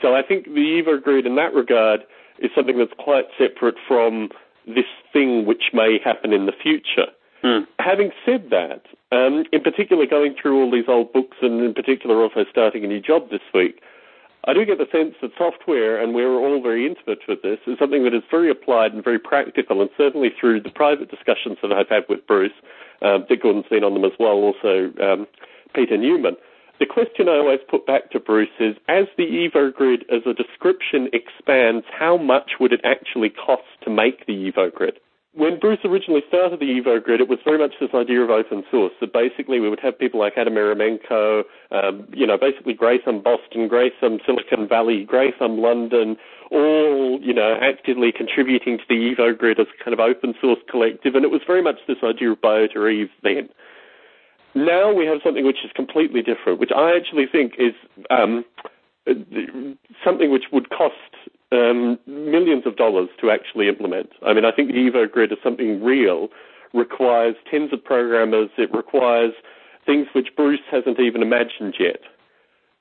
So 0.00 0.14
I 0.14 0.22
think 0.22 0.44
the 0.44 0.82
Evo 0.82 1.02
Grid 1.02 1.26
in 1.26 1.34
that 1.36 1.52
regard 1.54 2.00
is 2.38 2.50
something 2.54 2.78
that's 2.78 2.92
quite 2.98 3.24
separate 3.38 3.76
from 3.88 4.30
this 4.66 4.86
thing 5.12 5.46
which 5.46 5.70
may 5.72 5.98
happen 6.04 6.32
in 6.32 6.46
the 6.46 6.52
future. 6.52 7.10
Mm. 7.42 7.66
Having 7.78 8.10
said 8.24 8.50
that, 8.50 8.82
um, 9.12 9.44
in 9.52 9.60
particular 9.60 10.06
going 10.06 10.34
through 10.40 10.60
all 10.60 10.70
these 10.70 10.88
old 10.88 11.12
books 11.12 11.36
and 11.42 11.62
in 11.62 11.74
particular 11.74 12.22
also 12.22 12.44
starting 12.50 12.84
a 12.84 12.88
new 12.88 13.00
job 13.00 13.30
this 13.30 13.42
week, 13.54 13.80
I 14.46 14.54
do 14.54 14.64
get 14.64 14.78
the 14.78 14.86
sense 14.92 15.14
that 15.22 15.32
software, 15.36 16.00
and 16.00 16.14
we're 16.14 16.38
all 16.38 16.62
very 16.62 16.86
intimate 16.86 17.18
with 17.26 17.42
this, 17.42 17.58
is 17.66 17.78
something 17.80 18.04
that 18.04 18.14
is 18.14 18.22
very 18.30 18.48
applied 18.48 18.92
and 18.92 19.02
very 19.02 19.18
practical, 19.18 19.80
and 19.80 19.90
certainly 19.96 20.30
through 20.38 20.60
the 20.60 20.70
private 20.70 21.10
discussions 21.10 21.58
that 21.62 21.72
I've 21.72 21.88
had 21.88 22.04
with 22.08 22.24
Bruce, 22.28 22.52
um, 23.02 23.26
Dick 23.28 23.42
Gordon's 23.42 23.66
been 23.68 23.82
on 23.82 23.94
them 23.94 24.04
as 24.04 24.12
well, 24.20 24.34
also 24.34 24.92
um, 25.02 25.26
Peter 25.74 25.96
Newman. 25.96 26.36
The 26.78 26.86
question 26.86 27.28
I 27.28 27.38
always 27.38 27.60
put 27.68 27.86
back 27.86 28.10
to 28.12 28.20
Bruce 28.20 28.54
is, 28.60 28.76
as 28.86 29.06
the 29.16 29.24
Evo 29.24 29.74
Grid 29.74 30.04
as 30.12 30.22
a 30.26 30.34
description 30.34 31.08
expands, 31.12 31.84
how 31.90 32.16
much 32.16 32.52
would 32.60 32.72
it 32.72 32.82
actually 32.84 33.30
cost 33.30 33.64
to 33.82 33.90
make 33.90 34.26
the 34.26 34.52
Evo 34.52 34.72
Grid? 34.72 35.00
When 35.36 35.58
Bruce 35.60 35.80
originally 35.84 36.22
started 36.28 36.60
the 36.60 36.80
Evo 36.80 37.02
Grid, 37.02 37.20
it 37.20 37.28
was 37.28 37.38
very 37.44 37.58
much 37.58 37.74
this 37.78 37.90
idea 37.92 38.22
of 38.22 38.30
open 38.30 38.64
source. 38.70 38.94
That 39.00 39.12
basically 39.12 39.60
we 39.60 39.68
would 39.68 39.80
have 39.80 39.98
people 39.98 40.18
like 40.18 40.32
Adam 40.38 40.54
Ierymenko, 40.54 41.42
um, 41.70 42.08
you 42.14 42.26
know, 42.26 42.38
basically 42.38 42.74
Greythumb 42.74 43.22
Boston, 43.22 43.68
Greythumb 43.68 44.24
Silicon 44.24 44.66
Valley, 44.66 45.04
Greythumb 45.04 45.60
London, 45.60 46.16
all, 46.50 47.20
you 47.20 47.34
know, 47.34 47.54
actively 47.60 48.12
contributing 48.12 48.78
to 48.78 48.84
the 48.88 48.94
Evo 48.94 49.36
Grid 49.36 49.60
as 49.60 49.66
a 49.78 49.84
kind 49.84 49.92
of 49.92 50.00
open 50.00 50.34
source 50.40 50.60
collective. 50.70 51.14
And 51.14 51.22
it 51.22 51.30
was 51.30 51.42
very 51.46 51.62
much 51.62 51.80
this 51.86 51.98
idea 52.02 52.32
of 52.32 52.40
Biota 52.40 52.90
Eve 52.90 53.10
then. 53.22 53.50
Now 54.54 54.90
we 54.90 55.04
have 55.04 55.18
something 55.22 55.44
which 55.44 55.62
is 55.66 55.70
completely 55.74 56.22
different, 56.22 56.60
which 56.60 56.72
I 56.74 56.96
actually 56.96 57.26
think 57.30 57.56
is 57.58 57.74
um, 58.08 58.42
something 60.04 60.30
which 60.30 60.44
would 60.52 60.70
cost 60.70 60.94
um, 61.52 61.98
millions 62.06 62.66
of 62.66 62.76
dollars 62.76 63.08
to 63.20 63.30
actually 63.30 63.68
implement. 63.68 64.10
I 64.26 64.32
mean, 64.34 64.44
I 64.44 64.52
think 64.52 64.68
the 64.68 64.78
Evo 64.78 65.10
Grid 65.10 65.32
is 65.32 65.38
something 65.42 65.82
real, 65.82 66.28
requires 66.74 67.36
tens 67.50 67.72
of 67.72 67.84
programmers, 67.84 68.50
it 68.58 68.72
requires 68.74 69.32
things 69.84 70.08
which 70.14 70.28
Bruce 70.36 70.60
hasn't 70.70 70.98
even 70.98 71.22
imagined 71.22 71.74
yet. 71.78 72.00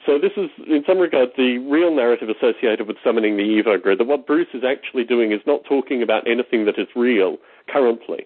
So 0.05 0.19
this 0.19 0.33
is, 0.37 0.49
in 0.67 0.83
some 0.85 0.99
regard, 0.99 1.29
the 1.35 1.57
real 1.57 1.95
narrative 1.95 2.29
associated 2.29 2.87
with 2.87 2.97
summoning 3.03 3.37
the 3.37 3.43
Evo 3.43 3.81
Grid, 3.81 3.99
that 3.99 4.05
what 4.05 4.27
Bruce 4.27 4.47
is 4.53 4.63
actually 4.63 5.03
doing 5.03 5.31
is 5.31 5.41
not 5.47 5.63
talking 5.67 6.03
about 6.03 6.27
anything 6.27 6.65
that 6.65 6.77
is 6.77 6.87
real 6.95 7.37
currently. 7.67 8.25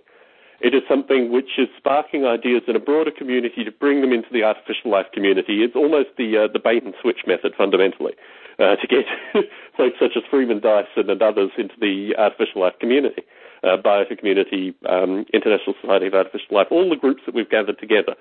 It 0.61 0.75
is 0.75 0.83
something 0.89 1.31
which 1.31 1.57
is 1.57 1.67
sparking 1.77 2.25
ideas 2.25 2.63
in 2.67 2.75
a 2.75 2.79
broader 2.79 3.11
community 3.11 3.63
to 3.63 3.71
bring 3.71 4.01
them 4.01 4.11
into 4.11 4.27
the 4.31 4.43
artificial 4.43 4.91
life 4.91 5.07
community. 5.13 5.63
It's 5.63 5.75
almost 5.75 6.09
the 6.17 6.35
uh, 6.35 6.47
the 6.51 6.59
bait 6.59 6.83
and 6.83 6.93
switch 7.01 7.23
method 7.25 7.53
fundamentally 7.57 8.13
uh, 8.59 8.75
to 8.75 8.87
get 8.87 9.05
folks 9.77 9.95
such 9.99 10.17
as 10.17 10.23
Freeman 10.29 10.59
Dyson 10.59 11.09
and 11.09 11.21
others 11.21 11.51
into 11.57 11.75
the 11.79 12.13
artificial 12.17 12.61
life 12.61 12.75
community, 12.79 13.23
uh, 13.63 13.77
Biota 13.79 14.17
Community, 14.17 14.75
um, 14.87 15.25
International 15.33 15.75
Society 15.81 16.07
of 16.07 16.13
Artificial 16.13 16.51
Life, 16.51 16.67
all 16.71 16.89
the 16.89 16.99
groups 16.99 17.23
that 17.25 17.33
we've 17.33 17.49
gathered 17.49 17.79
together. 17.79 18.15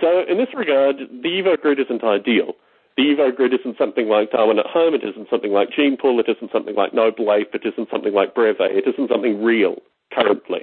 So 0.00 0.24
in 0.28 0.38
this 0.38 0.50
regard, 0.54 0.98
the 0.98 1.28
Evo 1.28 1.60
Grid 1.60 1.78
isn't 1.78 2.02
ideal. 2.02 2.54
The 2.96 3.14
Evo 3.14 3.34
Grid 3.34 3.54
isn't 3.54 3.78
something 3.78 4.08
like 4.08 4.32
Darwin 4.32 4.58
at 4.58 4.66
Home. 4.66 4.94
It 4.94 5.04
isn't 5.04 5.30
something 5.30 5.52
like 5.52 5.70
GenePool. 5.70 6.18
It 6.18 6.28
isn't 6.28 6.50
something 6.50 6.74
like 6.74 6.92
Noble 6.92 7.32
Ape. 7.32 7.54
It 7.54 7.62
isn't 7.64 7.88
something 7.90 8.12
like 8.12 8.34
Breve. 8.34 8.56
It 8.58 8.88
isn't 8.88 9.08
something 9.08 9.42
real 9.42 9.76
currently. 10.12 10.62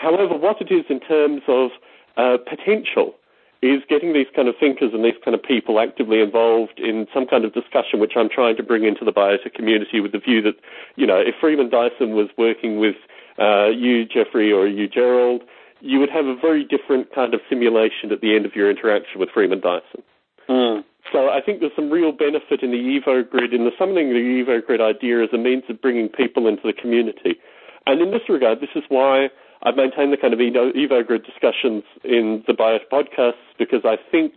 However, 0.00 0.34
what 0.34 0.60
it 0.62 0.72
is 0.72 0.86
in 0.88 0.98
terms 0.98 1.42
of 1.46 1.70
uh, 2.16 2.38
potential 2.48 3.14
is 3.60 3.82
getting 3.86 4.14
these 4.14 4.26
kind 4.34 4.48
of 4.48 4.54
thinkers 4.58 4.92
and 4.94 5.04
these 5.04 5.20
kind 5.22 5.34
of 5.34 5.42
people 5.42 5.78
actively 5.78 6.20
involved 6.20 6.78
in 6.78 7.06
some 7.12 7.26
kind 7.26 7.44
of 7.44 7.52
discussion, 7.52 8.00
which 8.00 8.16
I'm 8.16 8.30
trying 8.30 8.56
to 8.56 8.62
bring 8.62 8.84
into 8.84 9.04
the 9.04 9.12
biota 9.12 9.52
community 9.52 10.00
with 10.00 10.12
the 10.12 10.18
view 10.18 10.40
that, 10.40 10.54
you 10.96 11.06
know, 11.06 11.18
if 11.18 11.34
Freeman 11.38 11.68
Dyson 11.68 12.14
was 12.14 12.28
working 12.38 12.80
with 12.80 12.96
uh, 13.38 13.68
you, 13.68 14.06
Jeffrey, 14.06 14.50
or 14.50 14.66
you, 14.66 14.88
Gerald, 14.88 15.42
you 15.80 16.00
would 16.00 16.08
have 16.08 16.24
a 16.24 16.34
very 16.34 16.64
different 16.64 17.14
kind 17.14 17.34
of 17.34 17.40
simulation 17.50 18.10
at 18.10 18.22
the 18.22 18.34
end 18.34 18.46
of 18.46 18.56
your 18.56 18.70
interaction 18.70 19.20
with 19.20 19.28
Freeman 19.28 19.60
Dyson. 19.60 20.02
Mm. 20.48 20.84
So 21.12 21.28
I 21.28 21.42
think 21.44 21.60
there's 21.60 21.76
some 21.76 21.90
real 21.90 22.12
benefit 22.12 22.62
in 22.62 22.70
the 22.70 22.78
Evo 22.78 23.28
grid, 23.28 23.52
in 23.52 23.64
the 23.64 23.72
summoning 23.78 24.08
the 24.08 24.14
Evo 24.16 24.64
grid 24.64 24.80
idea 24.80 25.22
as 25.22 25.28
a 25.34 25.38
means 25.38 25.64
of 25.68 25.82
bringing 25.82 26.08
people 26.08 26.48
into 26.48 26.62
the 26.64 26.72
community. 26.72 27.36
And 27.86 28.00
in 28.00 28.10
this 28.10 28.22
regard, 28.28 28.60
this 28.60 28.70
is 28.74 28.84
why 28.88 29.28
I've 29.62 29.76
maintained 29.76 30.12
the 30.12 30.16
kind 30.16 30.32
of 30.32 30.40
Evo 30.40 31.06
Grid 31.06 31.24
discussions 31.24 31.84
in 32.02 32.42
the 32.46 32.54
Biota 32.54 32.88
podcasts 32.90 33.44
because 33.58 33.82
I 33.84 33.96
think 34.10 34.32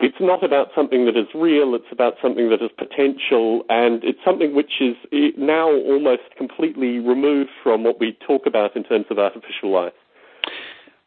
it's 0.00 0.16
not 0.18 0.42
about 0.42 0.68
something 0.74 1.04
that 1.04 1.16
is 1.16 1.28
real, 1.34 1.74
it's 1.74 1.92
about 1.92 2.14
something 2.22 2.48
that 2.48 2.62
is 2.62 2.70
potential, 2.76 3.64
and 3.68 4.02
it's 4.02 4.18
something 4.24 4.54
which 4.54 4.80
is 4.80 4.96
now 5.36 5.70
almost 5.70 6.22
completely 6.36 6.98
removed 6.98 7.50
from 7.62 7.84
what 7.84 8.00
we 8.00 8.16
talk 8.26 8.46
about 8.46 8.74
in 8.76 8.82
terms 8.82 9.06
of 9.10 9.18
artificial 9.18 9.70
life. 9.70 9.92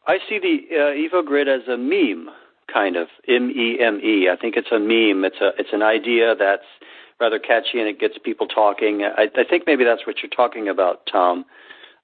I 0.06 0.20
see 0.30 0.40
the 0.40 0.76
uh, 0.76 1.20
Evo 1.20 1.26
Grid 1.26 1.50
as 1.50 1.68
a 1.68 1.76
meme, 1.76 2.30
kind 2.72 2.96
of 2.96 3.08
M 3.28 3.50
E 3.50 3.78
M 3.82 4.00
E. 4.00 4.30
I 4.32 4.38
think 4.40 4.56
it's 4.56 4.72
a 4.72 4.80
meme. 4.80 5.26
It's 5.26 5.42
a 5.42 5.52
it's 5.60 5.74
an 5.74 5.82
idea 5.82 6.34
that's 6.36 6.64
rather 7.20 7.40
catchy 7.40 7.80
and 7.80 7.90
it 7.90 8.00
gets 8.00 8.18
people 8.24 8.48
talking. 8.48 9.04
I, 9.04 9.24
I 9.24 9.44
think 9.44 9.64
maybe 9.66 9.84
that's 9.84 10.08
what 10.08 10.18
you're 10.22 10.30
talking 10.30 10.70
about, 10.70 11.02
Tom 11.12 11.46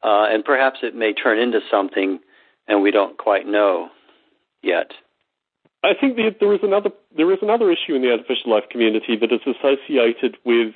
uh, 0.04 0.28
and 0.30 0.44
perhaps 0.44 0.80
it 0.84 0.96
may 0.96 1.14
turn 1.14 1.40
into 1.40 1.60
something, 1.72 2.20
and 2.68 2.82
we 2.82 2.92
don't 2.92 3.18
quite 3.18 3.48
know 3.48 3.90
yet. 4.62 4.92
I 5.84 5.94
think 6.00 6.18
there 6.40 6.54
is 6.54 6.62
another 6.64 6.92
there 7.16 7.32
is 7.32 7.40
another 7.42 7.70
issue 7.70 7.94
in 7.94 8.02
the 8.02 8.12
artificial 8.12 8.52
life 8.52 8.64
community 8.72 9.18
that 9.20 9.32
is 9.32 9.42
associated 9.44 10.38
with 10.46 10.74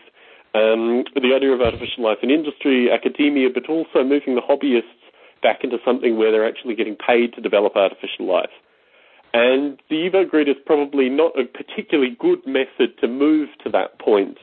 um, 0.54 1.06
the 1.16 1.34
idea 1.36 1.52
of 1.52 1.62
artificial 1.62 2.04
life 2.04 2.20
in 2.22 2.30
industry, 2.30 2.92
academia, 2.92 3.50
but 3.54 3.70
also 3.70 4.04
moving 4.04 4.36
the 4.36 4.42
hobbyists 4.42 4.84
back 5.42 5.64
into 5.64 5.78
something 5.86 6.18
where 6.18 6.32
they're 6.32 6.48
actually 6.48 6.76
getting 6.76 6.96
paid 6.96 7.34
to 7.34 7.42
develop 7.42 7.76
artificial 7.76 8.26
life. 8.26 8.52
And 9.34 9.80
the 9.90 10.10
Evo 10.10 10.28
Grid 10.28 10.50
is 10.50 10.56
probably 10.66 11.10
not 11.10 11.38
a 11.40 11.46
particularly 11.46 12.18
good 12.20 12.40
method 12.46 12.98
to 13.00 13.08
move 13.08 13.50
to 13.64 13.70
that 13.70 14.00
point, 14.00 14.38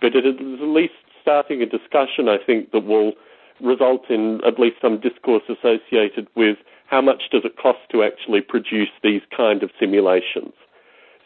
but 0.00 0.14
it 0.14 0.24
is 0.24 0.34
at 0.40 0.66
least 0.66 0.94
starting 1.20 1.60
a 1.60 1.66
discussion, 1.66 2.28
I 2.28 2.38
think, 2.44 2.70
that 2.72 2.84
will 2.84 3.12
result 3.60 4.10
in 4.10 4.40
at 4.46 4.58
least 4.58 4.76
some 4.80 5.00
discourse 5.00 5.42
associated 5.48 6.28
with 6.36 6.58
how 6.86 7.00
much 7.00 7.24
does 7.30 7.42
it 7.44 7.56
cost 7.56 7.78
to 7.92 8.02
actually 8.02 8.40
produce 8.40 8.88
these 9.02 9.22
kind 9.36 9.62
of 9.62 9.70
simulations. 9.78 10.52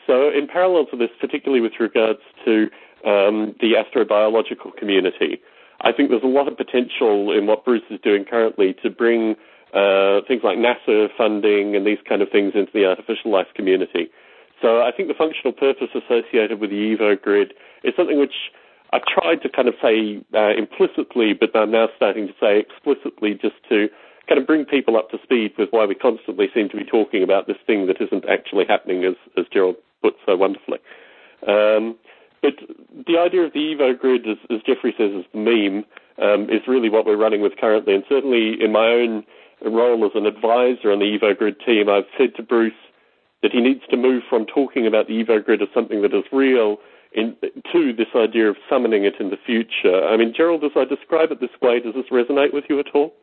So, 0.07 0.31
in 0.31 0.49
parallel 0.49 0.87
to 0.87 0.97
this, 0.97 1.11
particularly 1.21 1.61
with 1.61 1.79
regards 1.79 2.21
to 2.45 2.69
um, 3.07 3.55
the 3.61 3.75
astrobiological 3.79 4.77
community, 4.77 5.41
I 5.81 5.93
think 5.93 6.11
there's 6.11 6.23
a 6.23 6.27
lot 6.27 6.49
of 6.49 6.57
potential 6.57 7.37
in 7.37 7.47
what 7.47 7.65
Bruce 7.65 7.83
is 7.91 8.01
doing 8.03 8.25
currently 8.25 8.75
to 8.83 8.91
bring 8.91 9.37
uh, 9.75 10.21
things 10.27 10.43
like 10.45 10.59
NASA 10.59 11.09
funding 11.17 11.77
and 11.77 11.87
these 11.87 11.99
kind 12.09 12.23
of 12.23 12.31
things 12.31 12.53
into 12.55 12.71
the 12.73 12.85
artificial 12.85 13.31
life 13.31 13.49
community. 13.55 14.11
So 14.61 14.83
I 14.83 14.93
think 14.97 15.09
the 15.09 15.15
functional 15.15 15.53
purpose 15.53 15.89
associated 15.91 16.61
with 16.61 16.71
the 16.71 16.77
Evo 16.77 17.21
grid 17.21 17.55
is 17.83 17.95
something 17.97 18.19
which 18.19 18.53
I 18.93 19.01
tried 19.09 19.43
to 19.43 19.49
kind 19.49 19.69
of 19.69 19.75
say 19.81 20.23
uh, 20.35 20.53
implicitly, 20.57 21.33
but 21.33 21.57
I'm 21.57 21.71
now 21.71 21.89
starting 21.97 22.29
to 22.29 22.35
say 22.39 22.61
explicitly 22.61 23.35
just 23.35 23.57
to 23.71 23.89
kind 24.29 24.41
of 24.41 24.47
bring 24.47 24.65
people 24.65 24.97
up 24.97 25.11
to 25.11 25.19
speed 25.23 25.53
with 25.59 25.71
why 25.71 25.87
we 25.87 25.95
constantly 25.95 26.49
seem 26.55 26.69
to 26.69 26.77
be 26.77 26.85
talking 26.85 27.23
about 27.23 27.47
this 27.47 27.57
thing 27.67 27.87
that 27.87 28.01
isn't 28.01 28.29
actually 28.29 28.67
happening, 28.69 29.05
as, 29.05 29.15
as 29.37 29.47
Gerald 29.53 29.77
put 30.03 30.15
so 30.27 30.37
wonderfully. 30.37 30.79
Um, 31.47 31.97
but 32.43 32.55
the 33.07 33.19
idea 33.19 33.43
of 33.43 33.53
the 33.53 33.75
Evo 33.75 33.99
grid, 33.99 34.29
as, 34.29 34.37
as 34.51 34.61
Jeffrey 34.67 34.95
says, 34.99 35.13
is 35.13 35.25
the 35.33 35.39
meme, 35.39 35.85
um, 36.23 36.51
is 36.51 36.69
really 36.69 36.91
what 36.91 37.07
we're 37.07 37.17
running 37.17 37.41
with 37.41 37.57
currently. 37.57 37.95
And 37.95 38.05
certainly 38.09 38.57
in 38.61 38.73
my 38.73 38.87
own 38.89 39.25
role 39.65 40.05
as 40.05 40.13
an 40.15 40.27
advisor 40.27 40.93
on 40.93 40.99
the 40.99 41.19
Evo 41.19 41.37
grid 41.37 41.57
team, 41.65 41.89
I've 41.89 42.11
said 42.19 42.35
to 42.37 42.43
Bruce 42.43 42.73
that 43.43 43.53
he 43.53 43.61
needs 43.61 43.83
to 43.91 43.97
move 43.97 44.23
from 44.29 44.45
talking 44.45 44.87
about 44.87 45.07
the 45.07 45.25
Evo 45.25 45.45
grid 45.45 45.63
as 45.63 45.69
something 45.73 46.03
that 46.03 46.15
is 46.15 46.25
real 46.33 46.79
in, 47.15 47.37
to 47.73 47.93
this 47.93 48.09
idea 48.17 48.49
of 48.49 48.57
summoning 48.69 49.05
it 49.05 49.15
in 49.21 49.31
the 49.31 49.37
future. 49.45 50.07
I 50.07 50.17
mean, 50.17 50.33
Gerald, 50.37 50.65
as 50.65 50.73
I 50.77 50.85
describe 50.85 51.31
it 51.31 51.41
this 51.41 51.51
way, 51.61 51.81
does 51.81 51.95
this 51.95 52.07
resonate 52.11 52.53
with 52.53 52.65
you 52.69 52.79
at 52.81 52.87
all? 52.95 53.15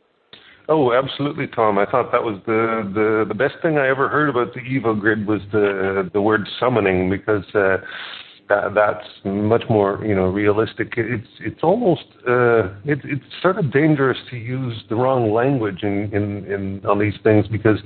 Oh, 0.67 0.93
absolutely, 0.93 1.48
Tom. 1.48 1.79
I 1.79 1.86
thought 1.86 2.12
that 2.12 2.24
was 2.24 2.39
the, 2.46 2.89
the, 2.93 3.25
the 3.27 3.34
best 3.34 3.55
thing 3.63 3.79
I 3.79 3.88
ever 3.88 4.08
heard 4.08 4.29
about 4.29 4.53
the 4.53 4.60
Evo 4.60 5.00
Grid 5.00 5.25
was 5.25 5.41
the 5.51 6.12
the 6.13 6.22
word 6.22 6.48
summoning 6.60 7.10
because 7.10 7.43
uh, 7.55 7.77
that 8.50 8.75
that's 8.75 9.08
much 9.25 9.63
more 9.67 10.00
you 10.05 10.13
know 10.13 10.25
realistic. 10.25 10.93
It's 10.96 11.27
it's 11.39 11.63
almost 11.63 12.05
uh, 12.27 12.69
it, 12.86 13.00
it's 13.03 13.25
sort 13.41 13.58
of 13.58 13.74
dangerous 13.74 14.17
to 14.29 14.38
use 14.38 14.84
the 14.89 14.96
wrong 14.96 15.34
language 15.34 15.81
in, 15.81 16.13
in, 16.13 16.46
in 16.46 16.86
on 16.86 17.00
these 17.00 17.15
things 17.24 17.48
because 17.48 17.79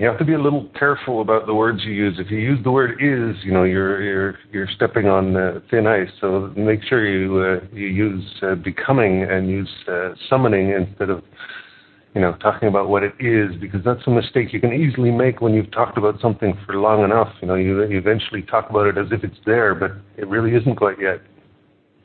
you 0.00 0.06
have 0.06 0.18
to 0.18 0.24
be 0.24 0.34
a 0.34 0.40
little 0.40 0.68
careful 0.78 1.20
about 1.20 1.46
the 1.46 1.54
words 1.54 1.80
you 1.84 1.92
use. 1.92 2.18
If 2.18 2.30
you 2.30 2.38
use 2.38 2.58
the 2.62 2.70
word 2.70 3.02
"is," 3.02 3.36
you 3.44 3.52
know 3.52 3.64
you're 3.64 4.02
you're 4.02 4.38
you're 4.52 4.68
stepping 4.76 5.06
on 5.06 5.36
uh, 5.36 5.60
thin 5.70 5.86
ice. 5.86 6.10
So 6.20 6.52
make 6.56 6.82
sure 6.84 7.06
you 7.06 7.38
uh, 7.42 7.66
you 7.72 7.86
use 7.86 8.24
uh, 8.42 8.54
becoming 8.54 9.24
and 9.24 9.48
use 9.48 9.70
uh, 9.88 10.10
summoning 10.28 10.70
instead 10.70 11.10
of 11.10 11.22
you 12.14 12.20
know 12.20 12.34
talking 12.40 12.68
about 12.68 12.88
what 12.88 13.02
it 13.02 13.14
is, 13.18 13.56
because 13.60 13.80
that's 13.84 14.06
a 14.06 14.10
mistake 14.10 14.52
you 14.52 14.60
can 14.60 14.72
easily 14.72 15.10
make 15.10 15.40
when 15.40 15.52
you've 15.52 15.72
talked 15.72 15.98
about 15.98 16.20
something 16.20 16.56
for 16.64 16.76
long 16.76 17.04
enough. 17.04 17.32
You 17.40 17.48
know, 17.48 17.54
you, 17.54 17.84
you 17.86 17.98
eventually 17.98 18.42
talk 18.42 18.70
about 18.70 18.86
it 18.86 18.98
as 18.98 19.06
if 19.10 19.24
it's 19.24 19.38
there, 19.46 19.74
but 19.74 19.92
it 20.16 20.28
really 20.28 20.54
isn't 20.54 20.76
quite 20.76 21.00
yet. 21.00 21.20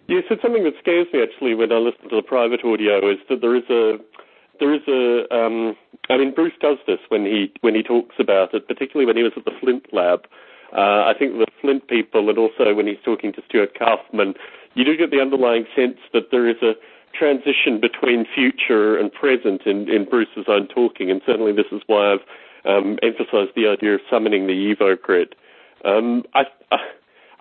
Yes, 0.07 0.23
it's 0.29 0.41
something 0.41 0.63
that 0.65 0.73
scares 0.81 1.07
me 1.13 1.23
actually 1.23 1.55
when 1.55 1.71
I 1.71 1.77
listen 1.77 2.09
to 2.09 2.17
the 2.17 2.21
private 2.21 2.59
audio 2.65 3.09
is 3.09 3.19
that 3.29 3.39
there 3.39 3.55
is 3.55 3.63
a 3.69 3.97
there 4.59 4.73
is 4.73 4.81
a 4.87 5.33
um, 5.35 5.75
I 6.09 6.17
mean 6.17 6.33
Bruce 6.33 6.53
does 6.61 6.77
this 6.87 6.99
when 7.09 7.25
he 7.25 7.51
when 7.61 7.75
he 7.75 7.83
talks 7.83 8.15
about 8.19 8.53
it, 8.53 8.67
particularly 8.67 9.05
when 9.05 9.17
he 9.17 9.23
was 9.23 9.33
at 9.35 9.45
the 9.45 9.51
Flint 9.59 9.93
lab. 9.93 10.25
Uh, 10.75 11.05
I 11.05 11.13
think 11.17 11.33
the 11.33 11.45
Flint 11.61 11.87
people, 11.87 12.29
and 12.29 12.37
also 12.37 12.73
when 12.73 12.87
he's 12.87 12.97
talking 13.05 13.31
to 13.33 13.43
Stuart 13.47 13.77
Kauffman, 13.77 14.33
you 14.73 14.83
do 14.83 14.97
get 14.97 15.11
the 15.11 15.21
underlying 15.21 15.65
sense 15.75 15.97
that 16.13 16.31
there 16.31 16.49
is 16.49 16.57
a 16.63 16.73
transition 17.13 17.79
between 17.79 18.25
future 18.33 18.97
and 18.97 19.13
present 19.13 19.61
in, 19.67 19.87
in 19.87 20.05
Bruce's 20.09 20.45
own 20.47 20.67
talking, 20.67 21.11
and 21.11 21.21
certainly 21.27 21.51
this 21.51 21.69
is 21.71 21.81
why 21.85 22.13
I've 22.13 22.25
um, 22.65 22.97
emphasised 23.03 23.53
the 23.55 23.67
idea 23.67 23.93
of 23.93 24.01
summoning 24.09 24.47
the 24.47 24.53
Evo 24.53 24.99
grid. 24.99 25.35
Um, 25.85 26.23
I, 26.33 26.45
I 26.71 26.77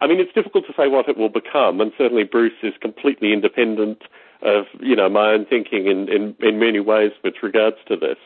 I 0.03 0.09
mean, 0.09 0.19
it's 0.19 0.33
difficult 0.33 0.67
to 0.67 0.73
say 0.77 0.89
what 0.89 1.09
it 1.09 1.17
will 1.17 1.29
become, 1.29 1.81
and 1.81 1.93
certainly 1.97 2.25
Bruce 2.25 2.59
is 2.65 2.75
completely 2.81 3.33
independent 3.33 4.03
of 4.43 4.67
you 4.81 4.97
know 4.97 5.09
my 5.09 5.33
own 5.33 5.47
thinking 5.47 5.87
in 5.87 6.09
in, 6.09 6.35
in 6.41 6.59
many 6.59 6.81
ways 6.81 7.13
with 7.23 7.35
regards 7.43 7.77
to 7.89 7.97
this. 7.97 8.19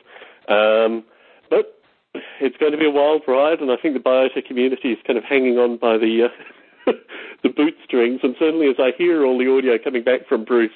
Um, 0.48 1.04
but 1.50 1.80
it's 2.40 2.56
going 2.56 2.72
to 2.72 2.78
be 2.78 2.86
a 2.86 2.90
wild 2.90 3.22
ride, 3.26 3.60
and 3.60 3.70
I 3.70 3.76
think 3.76 3.94
the 3.94 4.00
biotech 4.00 4.46
community 4.46 4.92
is 4.92 4.98
kind 5.06 5.18
of 5.18 5.24
hanging 5.24 5.58
on 5.58 5.76
by 5.76 5.98
the 5.98 6.28
uh, 6.86 6.92
the 7.42 7.48
bootstrings. 7.48 8.20
And 8.22 8.34
certainly, 8.38 8.68
as 8.68 8.76
I 8.78 8.92
hear 8.96 9.24
all 9.24 9.38
the 9.38 9.50
audio 9.50 9.78
coming 9.82 10.04
back 10.04 10.26
from 10.28 10.44
Bruce, 10.44 10.72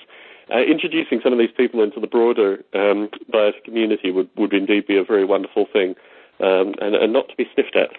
uh, 0.52 0.58
introducing 0.58 1.20
some 1.22 1.32
of 1.32 1.38
these 1.38 1.54
people 1.56 1.82
into 1.82 2.00
the 2.00 2.06
broader 2.06 2.64
um, 2.74 3.08
biota 3.32 3.62
community 3.64 4.10
would 4.10 4.28
would 4.36 4.52
indeed 4.52 4.86
be 4.86 4.96
a 4.96 5.04
very 5.04 5.24
wonderful 5.24 5.66
thing, 5.72 5.94
um, 6.40 6.74
and, 6.80 6.94
and 6.94 7.12
not 7.12 7.28
to 7.28 7.36
be 7.36 7.48
sniffed 7.54 7.76
at. 7.76 7.90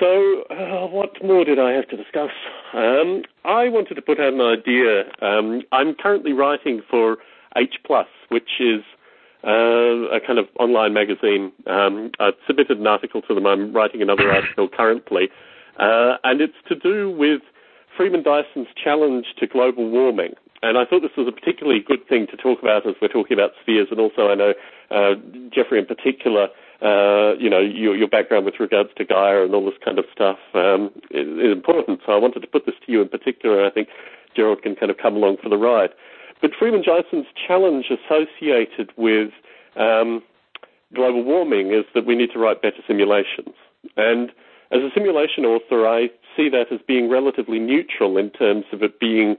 So, 0.00 0.44
uh, 0.50 0.86
what 0.86 1.22
more 1.22 1.44
did 1.44 1.58
I 1.58 1.72
have 1.72 1.86
to 1.88 1.96
discuss? 1.96 2.30
Um, 2.72 3.22
I 3.44 3.68
wanted 3.68 3.96
to 3.96 4.02
put 4.02 4.18
out 4.18 4.32
an 4.32 4.40
idea. 4.40 5.02
Um, 5.20 5.60
I'm 5.72 5.94
currently 5.94 6.32
writing 6.32 6.80
for 6.90 7.18
H 7.54 7.74
Plus, 7.84 8.06
which 8.30 8.48
is 8.60 8.80
uh, 9.44 10.08
a 10.08 10.18
kind 10.26 10.38
of 10.38 10.46
online 10.58 10.94
magazine. 10.94 11.52
Um, 11.66 12.12
I've 12.18 12.34
submitted 12.46 12.78
an 12.78 12.86
article 12.86 13.20
to 13.22 13.34
them. 13.34 13.46
I'm 13.46 13.74
writing 13.74 14.00
another 14.00 14.32
article 14.32 14.68
currently, 14.74 15.28
uh, 15.78 16.16
and 16.24 16.40
it's 16.40 16.54
to 16.68 16.74
do 16.76 17.10
with 17.10 17.42
Freeman 17.94 18.22
Dyson's 18.22 18.68
challenge 18.82 19.26
to 19.38 19.46
global 19.46 19.90
warming. 19.90 20.32
And 20.62 20.78
I 20.78 20.86
thought 20.86 21.00
this 21.00 21.16
was 21.16 21.28
a 21.28 21.32
particularly 21.32 21.80
good 21.86 22.06
thing 22.08 22.26
to 22.30 22.36
talk 22.38 22.62
about 22.62 22.86
as 22.86 22.94
we're 23.02 23.08
talking 23.08 23.34
about 23.34 23.50
spheres, 23.60 23.88
and 23.90 24.00
also 24.00 24.28
I 24.28 24.34
know 24.34 24.54
uh, 24.90 25.14
Jeffrey 25.54 25.78
in 25.78 25.84
particular 25.84 26.48
uh, 26.82 27.34
you 27.38 27.50
know, 27.50 27.60
your, 27.60 27.94
your, 27.94 28.08
background 28.08 28.46
with 28.46 28.58
regards 28.58 28.88
to 28.96 29.04
Gaia 29.04 29.44
and 29.44 29.54
all 29.54 29.64
this 29.64 29.78
kind 29.84 29.98
of 29.98 30.06
stuff 30.12 30.38
um, 30.54 30.90
is, 31.10 31.28
is, 31.28 31.52
important. 31.52 32.00
So 32.06 32.12
I 32.12 32.16
wanted 32.16 32.40
to 32.40 32.46
put 32.46 32.64
this 32.64 32.74
to 32.86 32.92
you 32.92 33.02
in 33.02 33.08
particular. 33.08 33.66
I 33.66 33.70
think 33.70 33.88
Gerald 34.34 34.62
can 34.62 34.76
kind 34.76 34.90
of 34.90 34.96
come 34.96 35.14
along 35.14 35.36
for 35.42 35.50
the 35.50 35.58
ride. 35.58 35.90
But 36.40 36.52
Freeman 36.58 36.82
Dyson's 36.82 37.26
challenge 37.46 37.86
associated 37.90 38.92
with 38.96 39.30
um, 39.76 40.22
global 40.94 41.22
warming 41.22 41.72
is 41.72 41.84
that 41.94 42.06
we 42.06 42.16
need 42.16 42.30
to 42.32 42.38
write 42.38 42.62
better 42.62 42.80
simulations. 42.86 43.54
And 43.96 44.30
as 44.72 44.80
a 44.80 44.88
simulation 44.94 45.44
author, 45.44 45.86
I 45.86 46.08
see 46.36 46.48
that 46.48 46.72
as 46.72 46.80
being 46.86 47.10
relatively 47.10 47.58
neutral 47.58 48.16
in 48.16 48.30
terms 48.30 48.64
of 48.72 48.82
it 48.82 48.98
being 49.00 49.36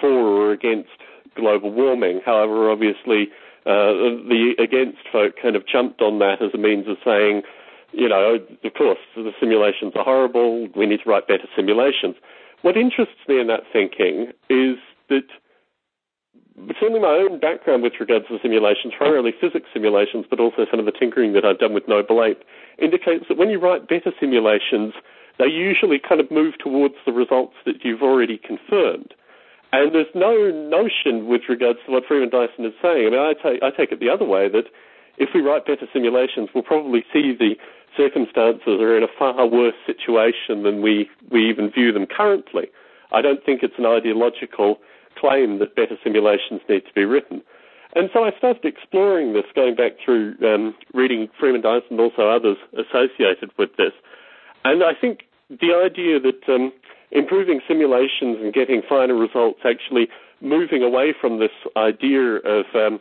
for 0.00 0.10
or 0.10 0.52
against 0.52 0.90
global 1.36 1.72
warming. 1.72 2.20
However, 2.24 2.70
obviously, 2.70 3.28
uh, 3.64 4.18
the 4.26 4.54
against 4.58 4.98
folk 5.10 5.34
kind 5.40 5.56
of 5.56 5.66
jumped 5.66 6.00
on 6.00 6.18
that 6.18 6.42
as 6.42 6.50
a 6.54 6.58
means 6.58 6.88
of 6.88 6.96
saying, 7.04 7.42
you 7.92 8.08
know, 8.08 8.38
of 8.64 8.74
course, 8.74 8.98
the 9.14 9.32
simulations 9.38 9.92
are 9.94 10.04
horrible, 10.04 10.68
we 10.74 10.86
need 10.86 11.00
to 11.04 11.08
write 11.08 11.28
better 11.28 11.46
simulations. 11.54 12.16
What 12.62 12.76
interests 12.76 13.20
me 13.28 13.40
in 13.40 13.46
that 13.48 13.62
thinking 13.72 14.32
is 14.48 14.78
that 15.08 15.28
certainly 16.80 17.00
my 17.00 17.14
own 17.14 17.40
background 17.40 17.82
with 17.82 17.94
regards 18.00 18.26
to 18.28 18.38
simulations, 18.40 18.94
primarily 18.96 19.32
physics 19.38 19.66
simulations, 19.72 20.26
but 20.28 20.40
also 20.40 20.66
some 20.70 20.80
of 20.80 20.86
the 20.86 20.92
tinkering 20.92 21.32
that 21.32 21.44
I've 21.44 21.58
done 21.58 21.74
with 21.74 21.88
Noble 21.88 22.22
Ape, 22.22 22.42
indicates 22.78 23.26
that 23.28 23.38
when 23.38 23.50
you 23.50 23.58
write 23.58 23.88
better 23.88 24.12
simulations, 24.18 24.94
they 25.38 25.46
usually 25.46 25.98
kind 25.98 26.20
of 26.20 26.30
move 26.30 26.54
towards 26.58 26.94
the 27.06 27.12
results 27.12 27.54
that 27.64 27.84
you've 27.84 28.02
already 28.02 28.38
confirmed. 28.38 29.14
And 29.72 29.94
there's 29.94 30.14
no 30.14 30.50
notion 30.50 31.26
with 31.26 31.42
regards 31.48 31.78
to 31.86 31.92
what 31.92 32.04
Freeman 32.06 32.28
Dyson 32.28 32.64
is 32.64 32.74
saying. 32.82 33.06
I 33.06 33.10
mean, 33.10 33.20
I 33.20 33.32
take, 33.32 33.62
I 33.62 33.70
take 33.70 33.90
it 33.90 34.00
the 34.00 34.10
other 34.10 34.24
way 34.24 34.48
that 34.48 34.66
if 35.16 35.30
we 35.34 35.40
write 35.40 35.66
better 35.66 35.86
simulations, 35.92 36.50
we'll 36.54 36.64
probably 36.64 37.04
see 37.12 37.34
the 37.34 37.56
circumstances 37.96 38.80
are 38.80 38.96
in 38.96 39.02
a 39.02 39.12
far 39.18 39.46
worse 39.46 39.74
situation 39.86 40.62
than 40.62 40.82
we, 40.82 41.08
we 41.30 41.48
even 41.48 41.70
view 41.70 41.92
them 41.92 42.06
currently. 42.06 42.68
I 43.12 43.22
don't 43.22 43.44
think 43.44 43.62
it's 43.62 43.78
an 43.78 43.86
ideological 43.86 44.78
claim 45.18 45.58
that 45.58 45.74
better 45.74 45.96
simulations 46.02 46.60
need 46.68 46.84
to 46.86 46.92
be 46.94 47.04
written. 47.04 47.42
And 47.94 48.08
so 48.12 48.24
I 48.24 48.30
started 48.36 48.64
exploring 48.64 49.34
this, 49.34 49.44
going 49.54 49.74
back 49.74 49.92
through 50.02 50.36
um, 50.42 50.74
reading 50.94 51.28
Freeman 51.38 51.60
Dyson 51.60 51.88
and 51.90 52.00
also 52.00 52.28
others 52.28 52.56
associated 52.72 53.50
with 53.58 53.76
this. 53.76 53.92
And 54.64 54.82
I 54.82 54.94
think 54.98 55.24
the 55.50 55.74
idea 55.74 56.18
that 56.18 56.48
um, 56.48 56.72
improving 57.12 57.60
simulations 57.68 58.38
and 58.40 58.52
getting 58.52 58.82
finer 58.88 59.14
results, 59.14 59.60
actually 59.64 60.08
moving 60.40 60.82
away 60.82 61.14
from 61.18 61.38
this 61.38 61.52
idea 61.76 62.36
of 62.36 62.64
um, 62.74 63.00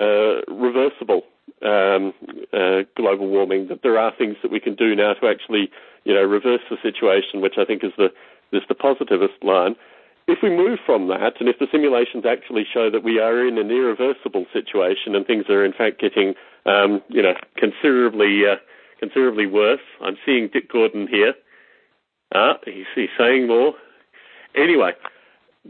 uh, 0.00 0.40
reversible 0.52 1.22
um, 1.64 2.12
uh, 2.52 2.82
global 2.96 3.28
warming, 3.28 3.68
that 3.68 3.82
there 3.82 3.98
are 3.98 4.12
things 4.16 4.36
that 4.42 4.50
we 4.50 4.58
can 4.58 4.74
do 4.74 4.96
now 4.96 5.14
to 5.14 5.28
actually, 5.28 5.70
you 6.04 6.14
know, 6.14 6.24
reverse 6.24 6.62
the 6.70 6.76
situation, 6.82 7.40
which 7.40 7.54
I 7.58 7.64
think 7.64 7.84
is 7.84 7.92
the 7.96 8.08
is 8.52 8.62
the 8.68 8.74
positivist 8.74 9.42
line. 9.42 9.76
If 10.28 10.38
we 10.42 10.50
move 10.50 10.78
from 10.84 11.08
that, 11.08 11.40
and 11.40 11.48
if 11.48 11.58
the 11.58 11.66
simulations 11.70 12.24
actually 12.26 12.64
show 12.72 12.90
that 12.90 13.02
we 13.02 13.18
are 13.18 13.46
in 13.46 13.58
an 13.58 13.70
irreversible 13.70 14.46
situation 14.52 15.14
and 15.14 15.26
things 15.26 15.46
are 15.48 15.64
in 15.64 15.72
fact 15.72 16.00
getting, 16.00 16.34
um, 16.66 17.02
you 17.08 17.22
know, 17.22 17.34
considerably 17.56 18.46
uh, 18.46 18.56
considerably 18.98 19.46
worse, 19.46 19.80
I'm 20.00 20.16
seeing 20.24 20.48
Dick 20.52 20.70
Gordon 20.70 21.06
here. 21.06 21.34
Uh, 22.34 22.54
he's, 22.64 22.86
he's 22.94 23.10
saying 23.18 23.46
more. 23.46 23.74
Anyway, 24.54 24.92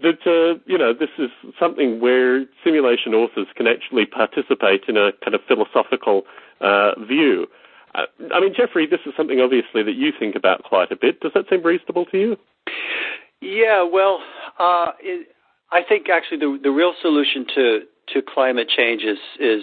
that 0.00 0.20
uh, 0.26 0.58
you 0.66 0.78
know 0.78 0.92
this 0.92 1.10
is 1.18 1.30
something 1.58 2.00
where 2.00 2.44
simulation 2.64 3.14
authors 3.14 3.46
can 3.56 3.66
actually 3.66 4.06
participate 4.06 4.84
in 4.88 4.96
a 4.96 5.10
kind 5.24 5.34
of 5.34 5.40
philosophical 5.46 6.22
uh, 6.60 6.92
view. 7.00 7.46
Uh, 7.94 8.06
I 8.32 8.40
mean, 8.40 8.54
Jeffrey, 8.56 8.86
this 8.86 9.00
is 9.04 9.12
something 9.16 9.40
obviously 9.40 9.82
that 9.82 9.94
you 9.94 10.12
think 10.18 10.34
about 10.34 10.62
quite 10.62 10.90
a 10.90 10.96
bit. 10.96 11.20
Does 11.20 11.32
that 11.34 11.44
seem 11.50 11.62
reasonable 11.62 12.06
to 12.06 12.18
you? 12.18 12.36
Yeah, 13.40 13.82
well, 13.82 14.20
uh, 14.58 14.92
it, 15.00 15.28
I 15.70 15.82
think 15.86 16.08
actually 16.08 16.38
the 16.38 16.58
the 16.62 16.70
real 16.70 16.94
solution 17.02 17.46
to 17.54 17.80
to 18.14 18.22
climate 18.22 18.68
change 18.74 19.02
is 19.02 19.18
is 19.38 19.62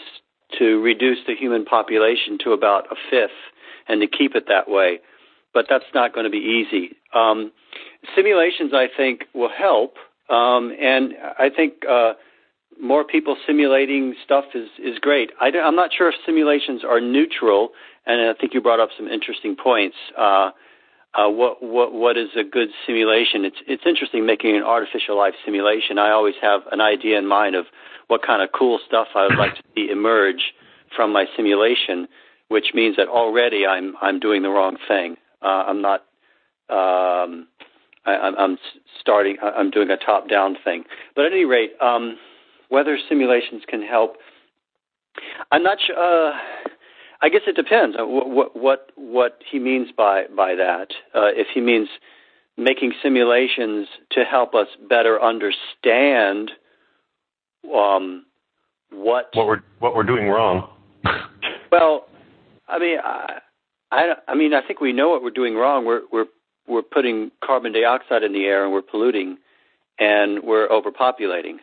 to 0.59 0.81
reduce 0.81 1.19
the 1.27 1.35
human 1.35 1.65
population 1.65 2.37
to 2.43 2.51
about 2.51 2.85
a 2.91 2.95
fifth 3.09 3.31
and 3.87 4.01
to 4.01 4.07
keep 4.07 4.35
it 4.35 4.45
that 4.47 4.69
way 4.69 4.99
but 5.53 5.65
that's 5.69 5.85
not 5.93 6.13
going 6.13 6.25
to 6.25 6.29
be 6.29 6.37
easy. 6.37 6.95
Um, 7.13 7.51
simulations, 8.15 8.71
I 8.73 8.87
think, 8.95 9.25
will 9.33 9.49
help, 9.49 9.95
um, 10.29 10.71
and 10.79 11.13
I 11.37 11.49
think 11.49 11.85
uh, 11.89 12.13
more 12.81 13.03
people 13.03 13.35
simulating 13.45 14.15
stuff 14.23 14.45
is 14.53 14.69
is 14.77 14.99
great. 14.99 15.31
I 15.41 15.49
am 15.49 15.75
not 15.75 15.91
sure 15.95 16.09
if 16.09 16.15
simulations 16.25 16.83
are 16.83 17.01
neutral, 17.01 17.69
and 18.05 18.29
I 18.29 18.33
think 18.39 18.53
you 18.53 18.61
brought 18.61 18.79
up 18.79 18.89
some 18.97 19.07
interesting 19.07 19.55
points. 19.55 19.97
Uh, 20.17 20.51
uh, 21.13 21.27
what 21.27 21.61
what 21.61 21.91
what 21.93 22.17
is 22.17 22.29
a 22.37 22.43
good 22.43 22.69
simulation? 22.85 23.43
It's 23.43 23.57
it's 23.67 23.83
interesting 23.85 24.25
making 24.25 24.55
an 24.55 24.63
artificial 24.63 25.17
life 25.17 25.33
simulation. 25.43 25.97
I 25.97 26.11
always 26.11 26.35
have 26.41 26.61
an 26.71 26.81
idea 26.81 27.17
in 27.17 27.27
mind 27.27 27.55
of 27.55 27.65
what 28.07 28.21
kind 28.25 28.41
of 28.41 28.49
cool 28.57 28.79
stuff 28.85 29.07
I 29.15 29.23
would 29.23 29.37
like 29.37 29.55
to 29.55 29.63
see 29.75 29.89
emerge 29.89 30.53
from 30.95 31.11
my 31.11 31.25
simulation, 31.35 32.07
which 32.47 32.73
means 32.73 32.95
that 32.97 33.07
already 33.07 33.65
I'm 33.65 33.95
I'm 34.01 34.19
doing 34.19 34.43
the 34.43 34.49
wrong 34.49 34.77
thing. 34.87 35.17
Uh, 35.41 35.63
I'm 35.67 35.81
not. 35.81 36.01
Um, 36.69 37.47
I, 38.05 38.31
am 38.37 38.57
starting. 38.99 39.37
I'm 39.41 39.71
doing 39.71 39.89
a 39.89 39.97
top-down 39.97 40.57
thing. 40.63 40.83
But 41.15 41.25
at 41.25 41.31
any 41.31 41.45
rate, 41.45 41.71
um, 41.81 42.17
whether 42.69 42.97
simulations 43.07 43.63
can 43.67 43.81
help, 43.81 44.17
I'm 45.51 45.63
not 45.63 45.77
sure. 45.85 45.97
Uh, 45.97 46.37
I 47.21 47.29
guess 47.29 47.41
it 47.47 47.55
depends 47.55 47.97
what 47.99 48.55
what 48.55 48.91
what 48.95 49.41
he 49.51 49.59
means 49.59 49.89
by 49.95 50.23
by 50.35 50.55
that. 50.55 50.87
Uh, 51.13 51.31
if 51.35 51.47
he 51.53 51.61
means 51.61 51.89
making 52.57 52.93
simulations 53.01 53.87
to 54.11 54.23
help 54.23 54.53
us 54.53 54.67
better 54.89 55.21
understand 55.21 56.51
um, 57.75 58.25
what 58.91 59.29
what 59.33 59.47
we're 59.47 59.61
what 59.79 59.95
we're 59.95 60.03
doing 60.03 60.27
wrong. 60.27 60.69
well, 61.71 62.05
I 62.67 62.79
mean, 62.79 62.97
I, 63.03 63.39
I, 63.91 64.13
I 64.27 64.35
mean, 64.35 64.53
I 64.53 64.61
think 64.65 64.81
we 64.81 64.93
know 64.93 65.09
what 65.09 65.23
we're 65.23 65.29
doing 65.31 65.55
wrong. 65.55 65.85
We're 65.85 66.01
we're 66.11 66.25
we're 66.67 66.83
putting 66.83 67.31
carbon 67.43 67.73
dioxide 67.73 68.23
in 68.23 68.33
the 68.33 68.45
air 68.45 68.63
and 68.63 68.71
we're 68.71 68.81
polluting, 68.81 69.37
and 69.99 70.43
we're 70.43 70.67
overpopulating. 70.67 71.57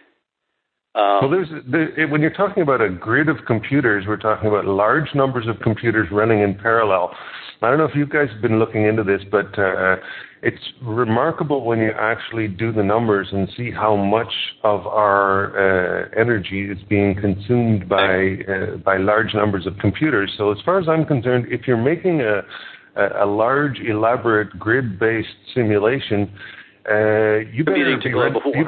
Um, 0.97 1.21
well, 1.21 1.31
there's 1.31 1.49
there, 1.67 2.09
when 2.09 2.21
you're 2.23 2.31
talking 2.31 2.62
about 2.62 2.81
a 2.81 2.89
grid 2.89 3.29
of 3.29 3.37
computers, 3.47 4.07
we're 4.09 4.17
talking 4.17 4.49
about 4.49 4.65
large 4.65 5.15
numbers 5.15 5.47
of 5.47 5.61
computers 5.61 6.09
running 6.11 6.41
in 6.41 6.55
parallel. 6.55 7.15
I 7.62 7.71
don't 7.71 7.79
know 7.79 7.85
if 7.85 7.95
you 7.95 8.07
guys 8.07 8.29
have 8.33 8.42
been 8.42 8.59
looking 8.59 8.85
into 8.85 9.03
this, 9.03 9.23
but 9.31 9.59
uh, 9.59 9.97
it's 10.42 10.62
remarkable 10.83 11.64
when 11.64 11.79
you 11.79 11.90
actually 11.99 12.49
do 12.49 12.73
the 12.73 12.83
numbers 12.83 13.29
and 13.33 13.49
see 13.57 13.71
how 13.71 13.97
much 13.97 14.33
of 14.62 14.87
our 14.87 15.57
uh, 15.57 16.09
energy 16.19 16.71
is 16.71 16.79
being 16.88 17.14
consumed 17.14 17.88
by 17.88 18.37
uh, 18.49 18.77
by 18.85 18.99
large 18.99 19.33
numbers 19.35 19.66
of 19.66 19.79
computers. 19.79 20.33
So 20.37 20.53
as 20.53 20.59
far 20.64 20.79
as 20.79 20.88
I'm 20.88 21.05
concerned, 21.05 21.47
if 21.51 21.66
you're 21.66 21.83
making 21.83 22.21
a 22.21 22.42
a, 22.97 23.27
large, 23.27 23.79
elaborate 23.79 24.59
grid-based 24.59 25.29
simulation, 25.55 26.33
uh, 26.90 27.45
you 27.53 27.64
better 27.64 27.99
be 28.03 28.14
ready. 28.14 28.38
You, 28.55 28.66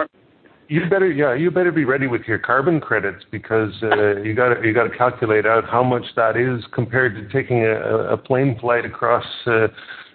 you 0.68 0.83
better, 0.88 1.11
yeah, 1.11 1.35
you 1.35 1.50
better 1.50 1.72
be 1.72 1.85
ready 1.85 2.07
with 2.07 2.22
your 2.26 2.38
carbon 2.38 2.81
credits 2.81 3.24
because 3.31 3.72
uh, 3.83 4.16
you 4.22 4.35
got 4.35 4.62
you 4.64 4.72
got 4.74 4.85
to 4.85 4.96
calculate 4.96 5.46
out 5.46 5.64
how 5.68 5.83
much 5.83 6.04
that 6.16 6.37
is 6.37 6.64
compared 6.72 7.14
to 7.14 7.28
taking 7.33 7.64
a, 7.64 8.12
a 8.12 8.16
plane 8.16 8.59
flight 8.61 8.85
across 8.85 9.24
uh, 9.46 9.68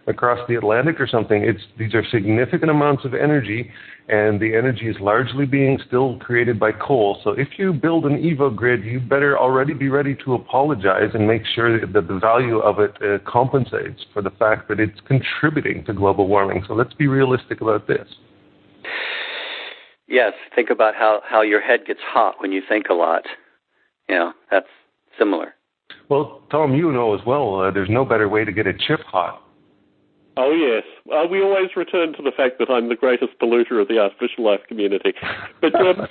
across 0.06 0.40
the 0.48 0.56
Atlantic 0.56 1.00
or 1.00 1.08
something. 1.08 1.44
It's 1.44 1.62
these 1.80 1.96
are 1.96 2.04
significant 2.12 2.70
amounts 2.70 3.04
of 3.04 3.16
energy, 3.16 3.72
and 4.10 4.40
the 4.40 4.56
energy 4.56 4.88
is 4.88 4.96
largely 5.00 5.48
being 5.48 5.80
still 5.88 6.20
created 6.20 6.60
by 6.60 6.72
coal. 6.72 7.20
So 7.24 7.32
if 7.32 7.48
you 7.58 7.74
build 7.74 8.06
an 8.06 8.18
Evo 8.18 8.56
grid, 8.56 8.84
you 8.84 9.00
better 9.00 9.40
already 9.40 9.74
be 9.74 9.90
ready 9.90 10.16
to 10.24 10.36
apologize 10.36 11.10
and 11.16 11.28
make 11.28 11.44
sure 11.56 11.80
that 11.80 12.08
the 12.08 12.20
value 12.20 12.60
of 12.60 12.80
it 12.80 12.96
uh, 13.02 13.18
compensates 13.30 14.06
for 14.14 14.22
the 14.22 14.32
fact 14.32 14.68
that 14.70 14.80
it's 14.80 15.00
contributing 15.08 15.84
to 15.86 15.94
global 15.94 16.28
warming. 16.28 16.64
So 16.68 16.76
let's 16.76 16.94
be 16.94 17.08
realistic 17.08 17.62
about 17.62 17.88
this. 17.88 18.08
Yes, 20.14 20.34
think 20.56 20.70
about 20.70 20.94
how 20.94 21.22
how 21.28 21.42
your 21.42 21.60
head 21.60 21.82
gets 21.88 22.00
hot 22.02 22.36
when 22.40 22.52
you 22.52 22.62
think 22.68 22.86
a 22.90 22.94
lot. 22.94 23.24
You 24.08 24.16
know, 24.16 24.34
that's 24.52 24.68
similar. 25.18 25.56
Well, 26.08 26.44
Tom, 26.52 26.76
you 26.76 26.92
know 26.92 27.16
as 27.16 27.26
well, 27.26 27.62
uh, 27.62 27.72
there's 27.72 27.90
no 27.90 28.06
better 28.06 28.30
way 28.30 28.46
to 28.46 28.52
get 28.52 28.68
a 28.68 28.74
chip 28.74 29.02
hot 29.02 29.44
Oh 30.36 30.52
yes, 30.52 30.84
uh, 31.14 31.28
we 31.30 31.42
always 31.44 31.70
return 31.76 32.14
to 32.14 32.24
the 32.24 32.32
fact 32.36 32.58
that 32.58 32.70
I'm 32.70 32.90
the 32.90 32.96
greatest 32.96 33.34
polluter 33.40 33.80
of 33.80 33.88
the 33.88 34.00
artificial 34.00 34.44
life 34.44 34.62
community. 34.68 35.14
But 35.62 35.76
um, 35.76 36.08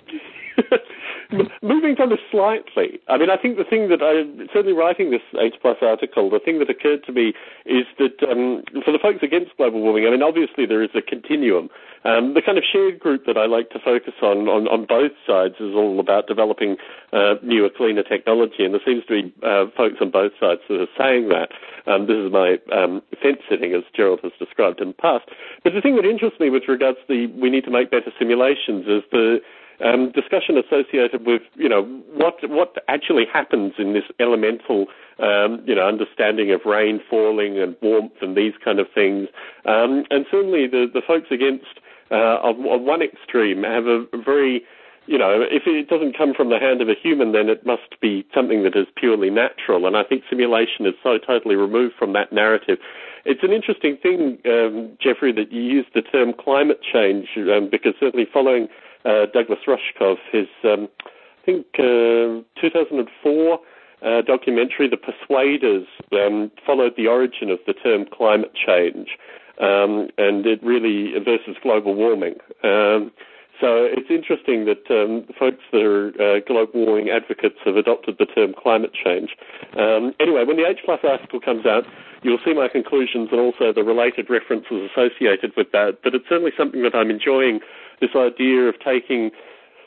moving 1.62 1.96
from 1.96 2.10
this 2.10 2.18
slightly, 2.30 3.00
I 3.08 3.18
mean, 3.18 3.30
I 3.30 3.36
think 3.36 3.56
the 3.56 3.64
thing 3.64 3.88
that 3.88 4.02
I 4.02 4.24
certainly 4.52 4.76
writing 4.76 5.10
this 5.10 5.22
H 5.38 5.54
plus 5.60 5.78
article, 5.80 6.30
the 6.30 6.40
thing 6.40 6.58
that 6.58 6.70
occurred 6.70 7.04
to 7.04 7.12
me 7.12 7.34
is 7.64 7.86
that 7.98 8.22
um, 8.28 8.62
for 8.84 8.92
the 8.92 8.98
folks 9.00 9.22
against 9.22 9.56
global 9.56 9.80
warming, 9.80 10.06
I 10.06 10.10
mean, 10.10 10.22
obviously 10.22 10.66
there 10.66 10.82
is 10.82 10.90
a 10.94 11.02
continuum. 11.02 11.68
Um, 12.04 12.34
the 12.34 12.42
kind 12.42 12.58
of 12.58 12.64
shared 12.64 12.98
group 12.98 13.26
that 13.26 13.38
I 13.38 13.46
like 13.46 13.70
to 13.70 13.78
focus 13.78 14.14
on, 14.22 14.48
on, 14.48 14.66
on 14.66 14.86
both 14.86 15.12
sides 15.24 15.54
is 15.60 15.72
all 15.74 16.00
about 16.00 16.26
developing 16.26 16.76
uh, 17.12 17.34
newer, 17.42 17.70
cleaner 17.70 18.02
technology, 18.02 18.64
and 18.64 18.74
there 18.74 18.82
seems 18.84 19.06
to 19.06 19.22
be 19.22 19.34
uh, 19.46 19.66
folks 19.76 19.98
on 20.00 20.10
both 20.10 20.32
sides 20.40 20.62
that 20.68 20.82
are 20.82 20.94
saying 20.98 21.28
that. 21.28 21.54
Um, 21.86 22.06
this 22.06 22.18
is 22.18 22.32
my 22.32 22.58
um, 22.74 23.02
fence 23.22 23.38
sitting, 23.48 23.72
as 23.74 23.82
Gerald 23.94 24.20
has 24.22 24.32
described 24.38 24.80
in 24.80 24.88
the 24.88 24.94
past. 24.94 25.30
But 25.62 25.74
the 25.74 25.80
thing 25.80 25.94
that 25.96 26.04
interests 26.04 26.40
me 26.40 26.50
with 26.50 26.66
regards 26.66 26.98
to 26.98 27.06
the 27.06 27.26
we 27.38 27.50
need 27.50 27.64
to 27.64 27.70
make 27.70 27.90
better 27.90 28.12
simulations 28.18 28.86
is 28.86 29.02
the 29.10 29.38
um, 29.82 30.12
discussion 30.12 30.56
associated 30.56 31.26
with 31.26 31.42
you 31.54 31.68
know 31.68 31.82
what 32.14 32.36
what 32.48 32.76
actually 32.88 33.24
happens 33.30 33.74
in 33.78 33.92
this 33.92 34.04
elemental 34.20 34.86
um, 35.18 35.62
you 35.66 35.74
know 35.74 35.86
understanding 35.86 36.52
of 36.52 36.60
rain 36.64 37.00
falling 37.08 37.58
and 37.58 37.76
warmth 37.82 38.12
and 38.20 38.36
these 38.36 38.54
kind 38.64 38.78
of 38.78 38.86
things, 38.94 39.28
um, 39.66 40.04
and 40.10 40.26
certainly 40.30 40.66
the 40.66 40.86
the 40.92 41.02
folks 41.06 41.28
against 41.30 41.80
uh, 42.10 42.38
on, 42.42 42.56
on 42.66 42.86
one 42.86 43.02
extreme 43.02 43.62
have 43.62 43.86
a 43.86 44.04
very 44.24 44.62
you 45.06 45.18
know, 45.18 45.42
if 45.42 45.64
it 45.66 45.88
doesn't 45.88 46.16
come 46.16 46.32
from 46.32 46.50
the 46.50 46.58
hand 46.58 46.80
of 46.80 46.88
a 46.88 46.94
human, 46.94 47.32
then 47.32 47.48
it 47.48 47.66
must 47.66 48.00
be 48.00 48.24
something 48.32 48.62
that 48.62 48.76
is 48.76 48.86
purely 48.94 49.30
natural. 49.30 49.86
And 49.86 49.96
I 49.96 50.04
think 50.04 50.22
simulation 50.30 50.86
is 50.86 50.94
so 51.02 51.18
totally 51.18 51.56
removed 51.56 51.94
from 51.98 52.12
that 52.12 52.32
narrative. 52.32 52.78
It's 53.24 53.42
an 53.42 53.52
interesting 53.52 53.96
thing, 53.96 54.38
um, 54.46 54.96
Jeffrey, 55.00 55.32
that 55.32 55.50
you 55.50 55.62
use 55.62 55.86
the 55.94 56.02
term 56.02 56.32
climate 56.32 56.80
change, 56.82 57.28
um, 57.36 57.68
because 57.70 57.94
certainly 57.98 58.26
following 58.32 58.68
uh, 59.04 59.26
Douglas 59.32 59.60
Rushkoff, 59.66 60.18
his, 60.30 60.48
um, 60.64 60.88
I 61.04 61.44
think, 61.44 61.66
uh, 61.78 62.42
2004 62.60 63.58
uh, 64.02 64.22
documentary, 64.22 64.88
The 64.88 64.96
Persuaders, 64.96 65.86
um, 66.12 66.50
followed 66.66 66.94
the 66.96 67.06
origin 67.06 67.50
of 67.50 67.58
the 67.66 67.72
term 67.72 68.04
climate 68.12 68.52
change 68.54 69.18
um, 69.60 70.08
and 70.18 70.46
it 70.46 70.62
really 70.62 71.12
versus 71.24 71.56
global 71.62 71.94
warming. 71.94 72.34
Um, 72.64 73.12
so 73.60 73.86
it's 73.86 74.10
interesting 74.10 74.64
that 74.64 74.82
um, 74.90 75.22
folks 75.38 75.62
that 75.70 75.86
are 75.86 76.08
uh, 76.18 76.40
global 76.46 76.84
warming 76.84 77.10
advocates 77.10 77.62
have 77.64 77.76
adopted 77.76 78.16
the 78.18 78.26
term 78.26 78.54
climate 78.58 78.90
change. 78.92 79.36
Um, 79.78 80.14
anyway, 80.18 80.42
when 80.44 80.56
the 80.56 80.66
H 80.66 80.80
Plus 80.84 80.98
article 81.04 81.38
comes 81.38 81.64
out, 81.64 81.84
you'll 82.22 82.42
see 82.44 82.54
my 82.54 82.66
conclusions 82.66 83.28
and 83.30 83.38
also 83.38 83.72
the 83.72 83.84
related 83.84 84.30
references 84.30 84.90
associated 84.90 85.52
with 85.56 85.70
that. 85.72 85.98
But 86.02 86.14
it's 86.14 86.28
certainly 86.28 86.50
something 86.56 86.82
that 86.82 86.94
I'm 86.94 87.10
enjoying 87.10 87.60
this 88.02 88.14
idea 88.14 88.66
of 88.68 88.74
taking 88.84 89.30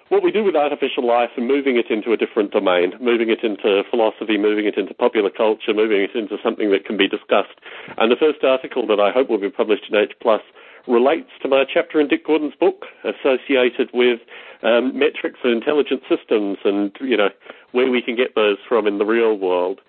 what 0.10 0.24
we 0.24 0.32
do 0.32 0.44
with 0.44 0.56
artificial 0.56 1.06
life 1.06 1.32
and 1.36 1.48
moving 1.48 1.78
it 1.78 1.90
into 1.90 2.14
a 2.14 2.18
different 2.18 2.52
domain, 2.52 2.94
moving 3.02 3.30
it 3.30 3.44
into 3.44 3.82
philosophy, 3.90 4.38
moving 4.38 4.66
it 4.66 4.78
into 4.78 4.94
popular 4.94 5.30
culture, 5.30 5.74
moving 5.74 6.02
it 6.02 6.16
into 6.16 6.38
something 6.44 6.72
that 6.72 6.86
can 6.86 6.96
be 6.96 7.08
discussed. 7.08 7.58
And 7.98 8.12
the 8.12 8.16
first 8.16 8.44
article 8.44 8.86
that 8.88 9.00
I 9.00 9.12
hope 9.12 9.30
will 9.30 9.40
be 9.40 9.50
published 9.50 9.86
in 9.90 9.98
H 9.98 10.14
Plus 10.22 10.42
relates 10.88 11.32
to 11.42 11.48
my 11.48 11.66
chapter 11.66 12.00
in 12.00 12.08
Dick 12.08 12.26
Gordon's 12.26 12.54
book 12.54 12.86
associated 13.04 13.90
with 13.94 14.20
um, 14.62 14.98
metrics 14.98 15.40
and 15.44 15.54
intelligent 15.54 16.04
systems 16.08 16.58
and, 16.64 16.96
you 17.02 17.18
know, 17.18 17.30
where 17.72 17.90
we 17.90 18.02
can 18.02 18.16
get 18.16 18.36
those 18.36 18.58
from 18.70 18.86
in 18.86 19.00
the 19.00 19.06
real 19.06 19.36
world. 19.36 19.82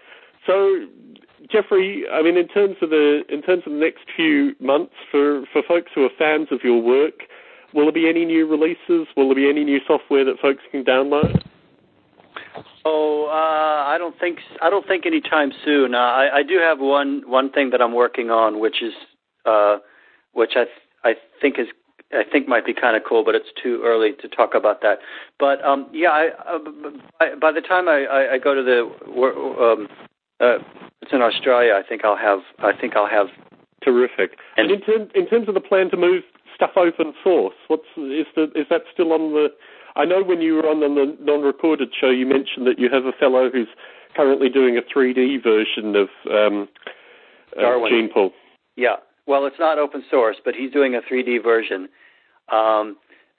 So, 0.47 0.87
Jeffrey, 1.53 2.05
I 2.11 2.23
mean, 2.23 2.39
in 2.39 2.49
terms 2.49 2.77
of 2.81 2.91
the 2.91 3.23
in 3.29 3.43
terms 3.43 3.65
of 3.67 3.73
the 3.73 3.79
next 3.79 4.05
few 4.17 4.57
months 4.59 4.95
for, 5.11 5.45
for 5.53 5.63
folks 5.63 5.93
who 5.95 6.05
are 6.05 6.11
fans 6.19 6.49
of 6.51 6.61
your 6.65 6.81
work, 6.81 7.29
will 7.77 7.85
there 7.85 7.93
be 7.93 8.09
any 8.09 8.25
new 8.25 8.47
releases? 8.49 9.07
Will 9.17 9.29
there 9.29 9.37
be 9.37 9.49
any 9.49 9.63
new 9.63 9.79
software 9.87 10.25
that 10.25 10.41
folks 10.41 10.63
can 10.73 10.83
download? 10.83 11.45
Oh, 12.85 13.27
uh, 13.27 13.89
I 13.89 13.99
don't 13.99 14.19
think 14.19 14.39
I 14.63 14.71
don't 14.71 14.87
think 14.87 15.07
anytime 15.07 15.53
soon. 15.65 15.95
Uh, 15.95 15.99
I, 15.99 16.39
I 16.39 16.43
do 16.43 16.59
have 16.59 16.81
one 16.81 17.23
one 17.27 17.53
thing 17.53 17.71
that 17.71 17.83
I'm 17.83 17.95
working 17.95 18.31
on, 18.31 18.59
which 18.59 18.83
is 18.83 18.95
uh, 19.45 19.79
which 20.33 20.53
I 20.57 20.65
th- 20.65 20.87
I 21.05 21.15
think 21.41 21.59
is 21.59 21.67
I 22.13 22.23
think 22.31 22.49
might 22.49 22.65
be 22.65 22.73
kind 22.73 22.97
of 22.97 23.03
cool, 23.07 23.25
but 23.25 23.35
it's 23.35 23.49
too 23.61 23.83
early 23.85 24.13
to 24.23 24.29
talk 24.29 24.55
about 24.55 24.81
that. 24.83 24.99
But 25.39 25.63
um, 25.65 25.89
yeah, 25.93 26.11
I, 26.11 26.29
uh, 26.49 26.59
by, 27.19 27.35
by 27.41 27.53
the 27.53 27.61
time 27.61 27.89
I, 27.89 28.05
I, 28.05 28.35
I 28.35 28.39
go 28.39 28.55
to 28.55 28.63
the 28.63 28.83
um, 29.61 29.89
uh, 30.41 30.59
it's 31.03 31.13
in 31.13 31.23
Australia, 31.23 31.75
I 31.75 31.87
think 31.87 32.05
I'll 32.05 32.17
have 32.17 32.41
I 32.61 32.73
think 32.81 32.97
I'll 32.97 33.09
have 33.09 33.27
terrific. 33.83 34.39
And, 34.57 34.71
and 34.71 34.83
in, 34.83 34.87
term, 34.87 35.09
in 35.15 35.27
terms 35.29 35.49
of 35.49 35.55
the 35.55 35.61
plan 35.61 35.91
to 35.91 35.97
move 35.97 36.23
stuff 36.57 36.71
open 36.77 37.13
source? 37.23 37.55
What's 37.69 37.87
is 37.97 38.27
the 38.35 38.45
is 38.55 38.67
that 38.71 38.83
still 38.93 39.13
on 39.13 39.33
the? 39.33 39.49
I 39.95 40.05
know 40.05 40.23
when 40.23 40.41
you 40.41 40.55
were 40.55 40.69
on 40.69 40.81
the 40.81 41.17
non-recorded 41.21 41.89
show, 41.99 42.11
you 42.11 42.27
mentioned 42.27 42.67
that 42.67 42.79
you 42.79 42.89
have 42.93 43.05
a 43.07 43.13
fellow 43.13 43.49
who's 43.51 43.69
currently 44.15 44.49
doing 44.49 44.77
a 44.77 44.83
3D 44.83 45.43
version 45.43 45.97
of 45.97 46.09
um, 46.31 46.69
Darwin. 47.55 47.93
Gene 47.93 48.11
Pool. 48.13 48.33
Yeah, 48.77 48.97
well, 49.27 49.47
it's 49.47 49.59
not 49.59 49.79
open 49.79 50.05
source, 50.11 50.37
but 50.45 50.55
he's 50.55 50.71
doing 50.71 50.95
a 50.95 51.01
3D 51.01 51.43
version. 51.43 51.89
Um, 52.53 52.97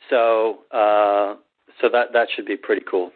so 0.09 0.59
uh, 0.71 1.35
so 1.81 1.89
that 1.91 2.13
that 2.13 2.27
should 2.35 2.45
be 2.45 2.57
pretty 2.57 2.85
cool. 2.89 3.11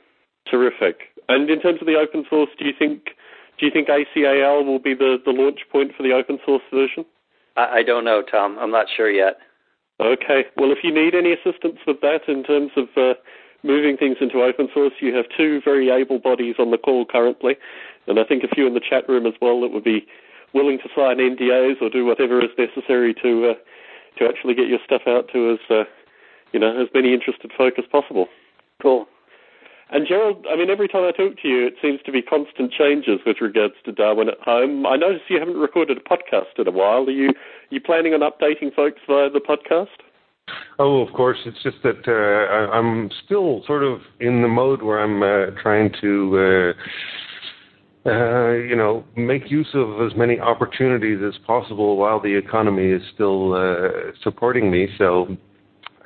Terrific. 0.50 0.98
And 1.30 1.50
in 1.50 1.62
terms 1.62 1.80
of 1.82 1.88
the 1.88 1.96
open 1.96 2.26
source, 2.30 2.50
do 2.58 2.66
you 2.66 2.74
think 2.78 3.12
do 3.60 3.66
you 3.66 3.72
think 3.72 3.88
ACAL 3.90 4.66
will 4.66 4.80
be 4.80 4.94
the, 4.94 5.18
the 5.24 5.32
launch 5.32 5.60
point 5.72 5.92
for 5.96 6.04
the 6.04 6.14
open 6.14 6.40
source 6.46 6.64
version? 6.74 7.06
I, 7.56 7.80
I 7.80 7.84
don't 7.84 8.06
know, 8.06 8.24
Tom. 8.24 8.58
I'm 8.60 8.72
not 8.72 8.88
sure 8.96 9.10
yet. 9.10 9.38
Okay. 10.02 10.46
Well, 10.58 10.72
if 10.72 10.80
you 10.84 10.92
need 10.94 11.14
any 11.14 11.32
assistance 11.32 11.78
with 11.86 12.02
that 12.02 12.28
in 12.28 12.44
terms 12.44 12.72
of 12.76 12.88
uh, 12.98 13.14
moving 13.64 13.98
things 13.98 14.18
into 14.20 14.42
open 14.42 14.68
source, 14.74 14.94
you 15.00 15.16
have 15.16 15.26
two 15.38 15.62
very 15.64 15.90
able 15.92 16.18
bodies 16.18 16.56
on 16.58 16.72
the 16.72 16.78
call 16.78 17.06
currently, 17.06 17.56
and 18.08 18.20
I 18.20 18.24
think 18.24 18.44
a 18.44 18.48
few 18.48 18.66
in 18.66 18.74
the 18.74 18.80
chat 18.82 19.08
room 19.08 19.28
as 19.28 19.34
well 19.40 19.62
that 19.62 19.70
would 19.72 19.84
be 19.84 20.08
willing 20.54 20.80
to 20.80 20.90
sign 20.96 21.18
NDAs 21.18 21.82
or 21.82 21.90
do 21.90 22.04
whatever 22.04 22.44
is 22.44 22.50
necessary 22.58 23.14
to 23.22 23.52
uh, 23.52 23.54
to 24.18 24.28
actually 24.28 24.56
get 24.56 24.68
your 24.68 24.80
stuff 24.84 25.04
out 25.08 25.30
to 25.34 25.52
as 25.52 25.60
uh, 25.70 25.84
you 26.52 26.60
know 26.60 26.82
as 26.82 26.88
many 26.96 27.14
interested 27.14 27.52
folk 27.56 27.76
as 27.78 27.86
possible. 27.86 28.28
And 29.92 30.08
Gerald, 30.08 30.46
I 30.50 30.56
mean, 30.56 30.70
every 30.70 30.88
time 30.88 31.04
I 31.04 31.12
talk 31.12 31.38
to 31.42 31.48
you, 31.48 31.68
it 31.68 31.74
seems 31.82 32.00
to 32.06 32.14
be 32.14 32.22
constant 32.22 32.72
changes 32.72 33.20
with 33.26 33.38
regards 33.42 33.74
to 33.84 33.92
Darwin 33.92 34.30
at 34.30 34.40
home. 34.40 34.86
I 34.86 34.96
notice 34.96 35.22
you 35.28 35.38
haven't 35.38 35.58
recorded 35.58 35.98
a 35.98 36.02
podcast 36.02 36.58
in 36.58 36.68
a 36.68 36.72
while. 36.72 37.04
Are 37.04 37.12
you 37.12 37.30
are 37.30 37.72
you 37.72 37.82
planning 37.82 38.14
on 38.14 38.22
updating 38.22 38.74
folks 38.74 39.02
via 39.06 39.30
the 39.30 39.42
podcast? 39.42 39.88
Oh, 40.80 41.02
of 41.02 41.14
course. 41.14 41.38
It's 41.46 41.62
just 41.62 41.78
that 41.84 42.08
uh, 42.08 42.72
I'm 42.72 43.10
still 43.26 43.64
sort 43.68 43.84
of 43.84 44.00
in 44.22 44.42
the 44.42 44.48
mode 44.48 44.82
where 44.82 45.00
I'm 45.00 45.22
uh, 45.22 45.62
trying 45.62 45.94
to. 46.02 46.74
Uh, 46.78 46.82
uh, 48.04 48.54
you 48.54 48.76
know, 48.76 49.04
make 49.16 49.52
use 49.52 49.68
of 49.76 50.02
as 50.02 50.18
many 50.18 50.40
opportunities 50.40 51.20
as 51.24 51.38
possible 51.46 51.98
while 51.98 52.20
the 52.20 52.36
economy 52.36 52.90
is 52.90 53.02
still 53.14 53.54
uh, 53.54 54.12
supporting 54.24 54.72
me. 54.72 54.88
So 54.98 55.38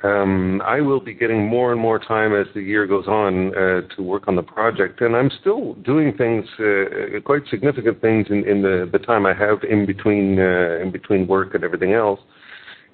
um, 0.02 0.60
I 0.64 0.80
will 0.80 1.00
be 1.00 1.14
getting 1.14 1.46
more 1.46 1.72
and 1.72 1.80
more 1.80 1.98
time 1.98 2.34
as 2.34 2.46
the 2.54 2.60
year 2.60 2.86
goes 2.86 3.06
on 3.06 3.56
uh, 3.56 3.80
to 3.96 4.02
work 4.02 4.28
on 4.28 4.36
the 4.36 4.42
project, 4.42 5.00
and 5.00 5.16
I'm 5.16 5.30
still 5.40 5.74
doing 5.74 6.14
things, 6.16 6.44
uh, 6.58 7.20
quite 7.24 7.42
significant 7.50 8.00
things 8.02 8.26
in, 8.28 8.46
in 8.46 8.62
the, 8.62 8.88
the 8.92 8.98
time 8.98 9.24
I 9.24 9.32
have 9.32 9.62
in 9.68 9.86
between 9.86 10.38
uh, 10.38 10.82
in 10.82 10.90
between 10.92 11.26
work 11.26 11.54
and 11.54 11.64
everything 11.64 11.94
else, 11.94 12.20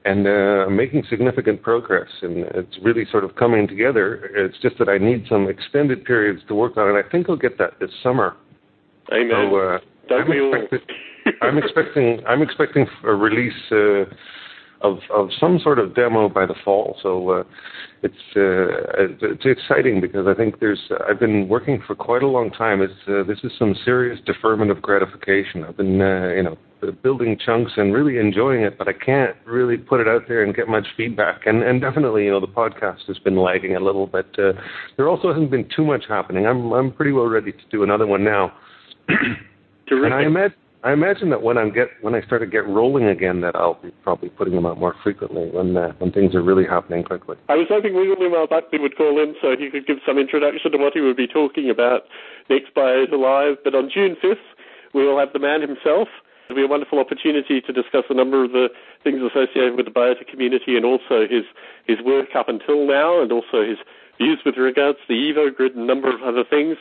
and 0.05 0.27
uh, 0.27 0.71
making 0.71 1.03
significant 1.11 1.61
progress. 1.63 2.09
And 2.23 2.45
it's 2.55 2.79
really 2.83 3.05
sort 3.11 3.25
of 3.25 3.35
coming 3.35 3.67
together. 3.67 4.31
It's 4.35 4.59
just 4.63 4.79
that 4.79 4.89
I 4.89 4.99
need 4.99 5.27
some 5.29 5.49
extended 5.49 6.05
periods 6.05 6.43
to 6.49 6.55
work 6.55 6.77
on 6.77 6.95
it. 6.95 7.05
I 7.05 7.09
think 7.11 7.29
I'll 7.29 7.37
get 7.37 7.59
that 7.59 7.81
this 7.81 7.91
summer. 8.03 8.37
Amen. 9.13 9.51
So, 9.51 9.57
uh, 9.57 9.79
I'm, 10.15 10.31
expecting, 10.31 10.79
I'm 11.43 11.59
expecting 11.59 12.27
I'm 12.29 12.43
expecting 12.43 12.87
a 13.05 13.13
release. 13.13 13.53
Uh, 13.73 14.05
of 14.83 14.99
of 15.15 15.29
some 15.39 15.59
sort 15.63 15.79
of 15.79 15.95
demo 15.95 16.29
by 16.29 16.47
the 16.47 16.55
fall. 16.65 16.97
So 17.03 17.31
uh, 17.31 17.45
it's 18.03 18.15
uh, 18.37 19.05
it's 19.23 19.45
exciting 19.45 20.01
because 20.01 20.27
I 20.27 20.35
think 20.35 20.61
there's 20.61 20.81
uh, 20.91 20.97
I've 21.09 21.21
been 21.21 21.49
working 21.49 21.83
for 21.87 21.95
quite 21.95 22.23
a 22.23 22.29
long 22.29 22.51
time. 22.51 22.83
It's 22.83 22.93
uh, 23.09 23.23
this 23.23 23.39
is 23.45 23.53
some 23.59 23.75
serious 23.85 24.19
deferment 24.27 24.71
of 24.71 24.83
gratification. 24.83 25.65
I've 25.65 25.77
been 25.77 26.01
uh, 26.01 26.33
you 26.35 26.43
know 26.43 26.59
building 27.03 27.39
chunks 27.45 27.73
and 27.77 27.95
really 27.95 28.19
enjoying 28.19 28.63
it, 28.63 28.77
but 28.77 28.89
I 28.89 28.93
can't 28.93 29.37
really 29.47 29.77
put 29.77 30.01
it 30.01 30.09
out 30.09 30.23
there 30.27 30.43
and 30.43 30.55
get 30.55 30.69
much 30.69 30.87
feedback. 30.97 31.47
And 31.47 31.63
and 31.63 31.81
definitely 31.81 32.25
you 32.25 32.31
know 32.31 32.41
the 32.41 32.49
podcast 32.49 33.07
has 33.07 33.19
been 33.19 33.37
lagging 33.37 33.77
a 33.77 33.81
little, 33.81 34.07
but 34.07 34.27
uh, 34.39 34.53
there 34.97 35.09
also 35.09 35.33
hasn't 35.33 35.51
been 35.51 35.69
too 35.75 35.85
much 35.85 36.05
happening. 36.09 36.47
I'm 36.47 36.73
I'm 36.73 36.93
pretty 36.93 37.13
well 37.13 37.27
ready 37.27 37.53
to 37.53 37.65
do 37.71 37.85
another 37.85 38.07
one 38.07 38.25
now. 38.25 38.53
and 39.09 40.15
I 40.15 40.23
imagine 40.23 40.57
I 40.85 40.93
imagine 40.93 41.31
that 41.31 41.43
when 41.43 41.59
I 41.59 41.69
get 41.71 41.89
when 42.01 42.15
I 42.15 42.23
start 42.23 42.43
to 42.43 42.47
get 42.47 42.67
rolling 42.67 43.05
again, 43.07 43.41
that 43.43 43.55
I'll 43.55 43.79
be 43.81 43.91
probably 44.03 44.31
putting 44.31 44.55
them 44.55 44.67
out 44.67 44.79
more 44.79 44.97
frequently 45.03 45.49
when 45.51 45.77
uh, 45.77 45.93
when 45.99 46.11
things 46.11 46.35
are 46.35 46.43
really 46.43 46.67
happening 46.67 47.05
quickly. 47.05 47.37
I 47.49 47.55
was 47.55 47.67
hoping 47.69 47.95
William 47.95 48.19
L. 48.35 48.49
Buckley 48.49 48.81
would 48.81 48.97
call 48.97 49.23
in 49.23 49.37
so 49.41 49.55
he 49.57 49.71
could 49.71 49.87
give 49.87 49.99
some 50.05 50.19
introduction 50.19 50.73
to 50.73 50.79
what 50.79 50.95
he 50.95 51.01
would 51.01 51.17
be 51.17 51.29
talking 51.29 51.71
about 51.71 52.03
next 52.51 52.75
by 52.75 53.07
Live. 53.13 53.63
But 53.63 53.77
on 53.77 53.91
June 53.95 54.17
5th, 54.23 54.43
we 54.93 55.07
will 55.07 55.19
have 55.19 55.33
the 55.33 55.39
man 55.39 55.61
himself. 55.61 56.09
It'll 56.51 56.57
be 56.57 56.65
a 56.65 56.69
wonderful 56.69 56.99
opportunity 56.99 57.61
to 57.61 57.73
discuss 57.73 58.05
a 58.11 58.15
number 58.15 58.45
of 58.45 58.51
the 58.51 58.69
things 59.05 59.23
associated 59.23 59.77
with 59.77 59.87
the 59.87 59.93
biota 59.93 60.27
community 60.27 60.77
and 60.77 60.85
also 60.85 61.29
his 61.31 61.45
his 61.87 61.99
work 62.05 62.35
up 62.35 62.49
until 62.49 62.87
now, 62.89 63.23
and 63.23 63.31
also 63.31 63.63
his 63.63 63.79
views 64.19 64.41
with 64.45 64.57
regards 64.57 64.99
to 64.99 65.05
the 65.09 65.15
Evo 65.15 65.55
grid 65.55 65.77
and 65.77 65.85
a 65.85 65.87
number 65.87 66.13
of 66.13 66.23
other 66.23 66.43
things. 66.43 66.77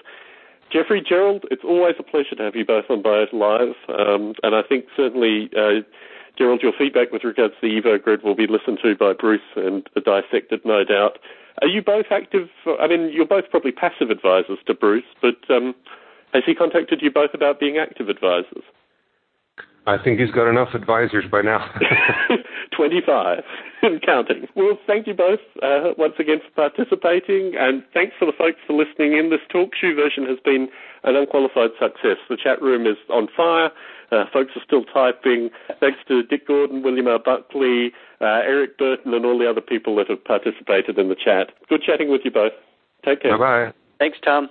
Jeffrey, 0.72 1.04
Gerald, 1.08 1.46
it's 1.52 1.64
always 1.64 1.96
a 2.00 2.04
pleasure 2.04 2.36
to 2.36 2.44
have 2.44 2.56
you 2.56 2.66
both 2.66 2.86
on 2.90 3.04
Biota 3.04 3.34
Live, 3.34 3.76
um, 3.90 4.34
and 4.42 4.56
I 4.56 4.62
think 4.62 4.86
certainly, 4.96 5.50
uh, 5.58 5.82
Gerald, 6.38 6.62
your 6.62 6.72
feedback 6.78 7.12
with 7.12 7.24
regards 7.24 7.56
to 7.56 7.62
the 7.62 7.82
Evo 7.82 8.02
grid 8.02 8.24
will 8.24 8.36
be 8.36 8.48
listened 8.48 8.80
to 8.84 8.96
by 8.96 9.14
Bruce 9.14 9.42
and 9.56 9.88
dissected, 9.96 10.62
no 10.64 10.84
doubt. 10.84 11.20
Are 11.62 11.68
you 11.68 11.82
both 11.82 12.06
active? 12.10 12.48
I 12.80 12.88
mean, 12.88 13.12
you're 13.14 13.26
both 13.26 13.50
probably 13.52 13.74
passive 13.74 14.10
advisors 14.10 14.60
to 14.68 14.74
Bruce, 14.74 15.04
but 15.22 15.36
um, 15.50 15.76
has 16.34 16.44
he 16.46 16.56
contacted 16.56 17.02
you 17.02 17.12
both 17.12 17.34
about 17.34 17.60
being 17.60 17.78
active 17.78 18.08
advisors? 18.08 18.64
I 19.86 19.98
think 19.98 20.20
he's 20.20 20.32
got 20.32 20.48
enough 20.50 20.74
advisors 20.74 21.26
by 21.30 21.42
now. 21.42 21.70
25 22.76 23.44
and 23.82 24.02
counting. 24.02 24.48
Well, 24.56 24.78
thank 24.88 25.08
you 25.08 25.14
both 25.14 25.40
uh, 25.62 25.92
once 25.98 26.14
again 26.20 26.40
for 26.40 26.70
participating, 26.70 27.54
and 27.58 27.84
thanks 27.94 28.16
for 28.18 28.26
the 28.26 28.34
folks 28.38 28.60
for 28.66 28.74
listening 28.74 29.18
in. 29.18 29.30
This 29.30 29.42
talk 29.50 29.72
show 29.80 29.94
version 29.96 30.26
has 30.26 30.38
been 30.44 30.70
an 31.04 31.16
unqualified 31.16 31.72
success. 31.80 32.18
The 32.30 32.38
chat 32.38 32.62
room 32.62 32.86
is 32.86 32.98
on 33.10 33.28
fire. 33.36 33.72
Uh, 34.12 34.26
folks 34.32 34.52
are 34.56 34.62
still 34.66 34.84
typing. 34.84 35.50
Thanks 35.80 36.00
to 36.10 36.24
Dick 36.24 36.48
Gordon, 36.48 36.84
William 36.84 37.08
R. 37.08 37.20
Buckley, 37.20 37.94
uh, 38.20 38.44
Eric 38.44 38.78
Burton, 38.78 39.14
and 39.14 39.26
all 39.26 39.40
the 39.40 39.50
other 39.50 39.62
people 39.62 39.96
that 39.96 40.10
have 40.10 40.24
participated 40.24 41.00
in 41.00 41.08
the 41.08 41.16
chat. 41.16 41.52
Good 41.70 41.82
chatting 41.82 42.12
with 42.12 42.22
you 42.26 42.32
both. 42.32 42.52
Take 43.06 43.22
care. 43.22 43.38
Bye 43.38 43.68
bye. 43.68 43.74
Thanks, 44.00 44.18
Tom. 44.24 44.50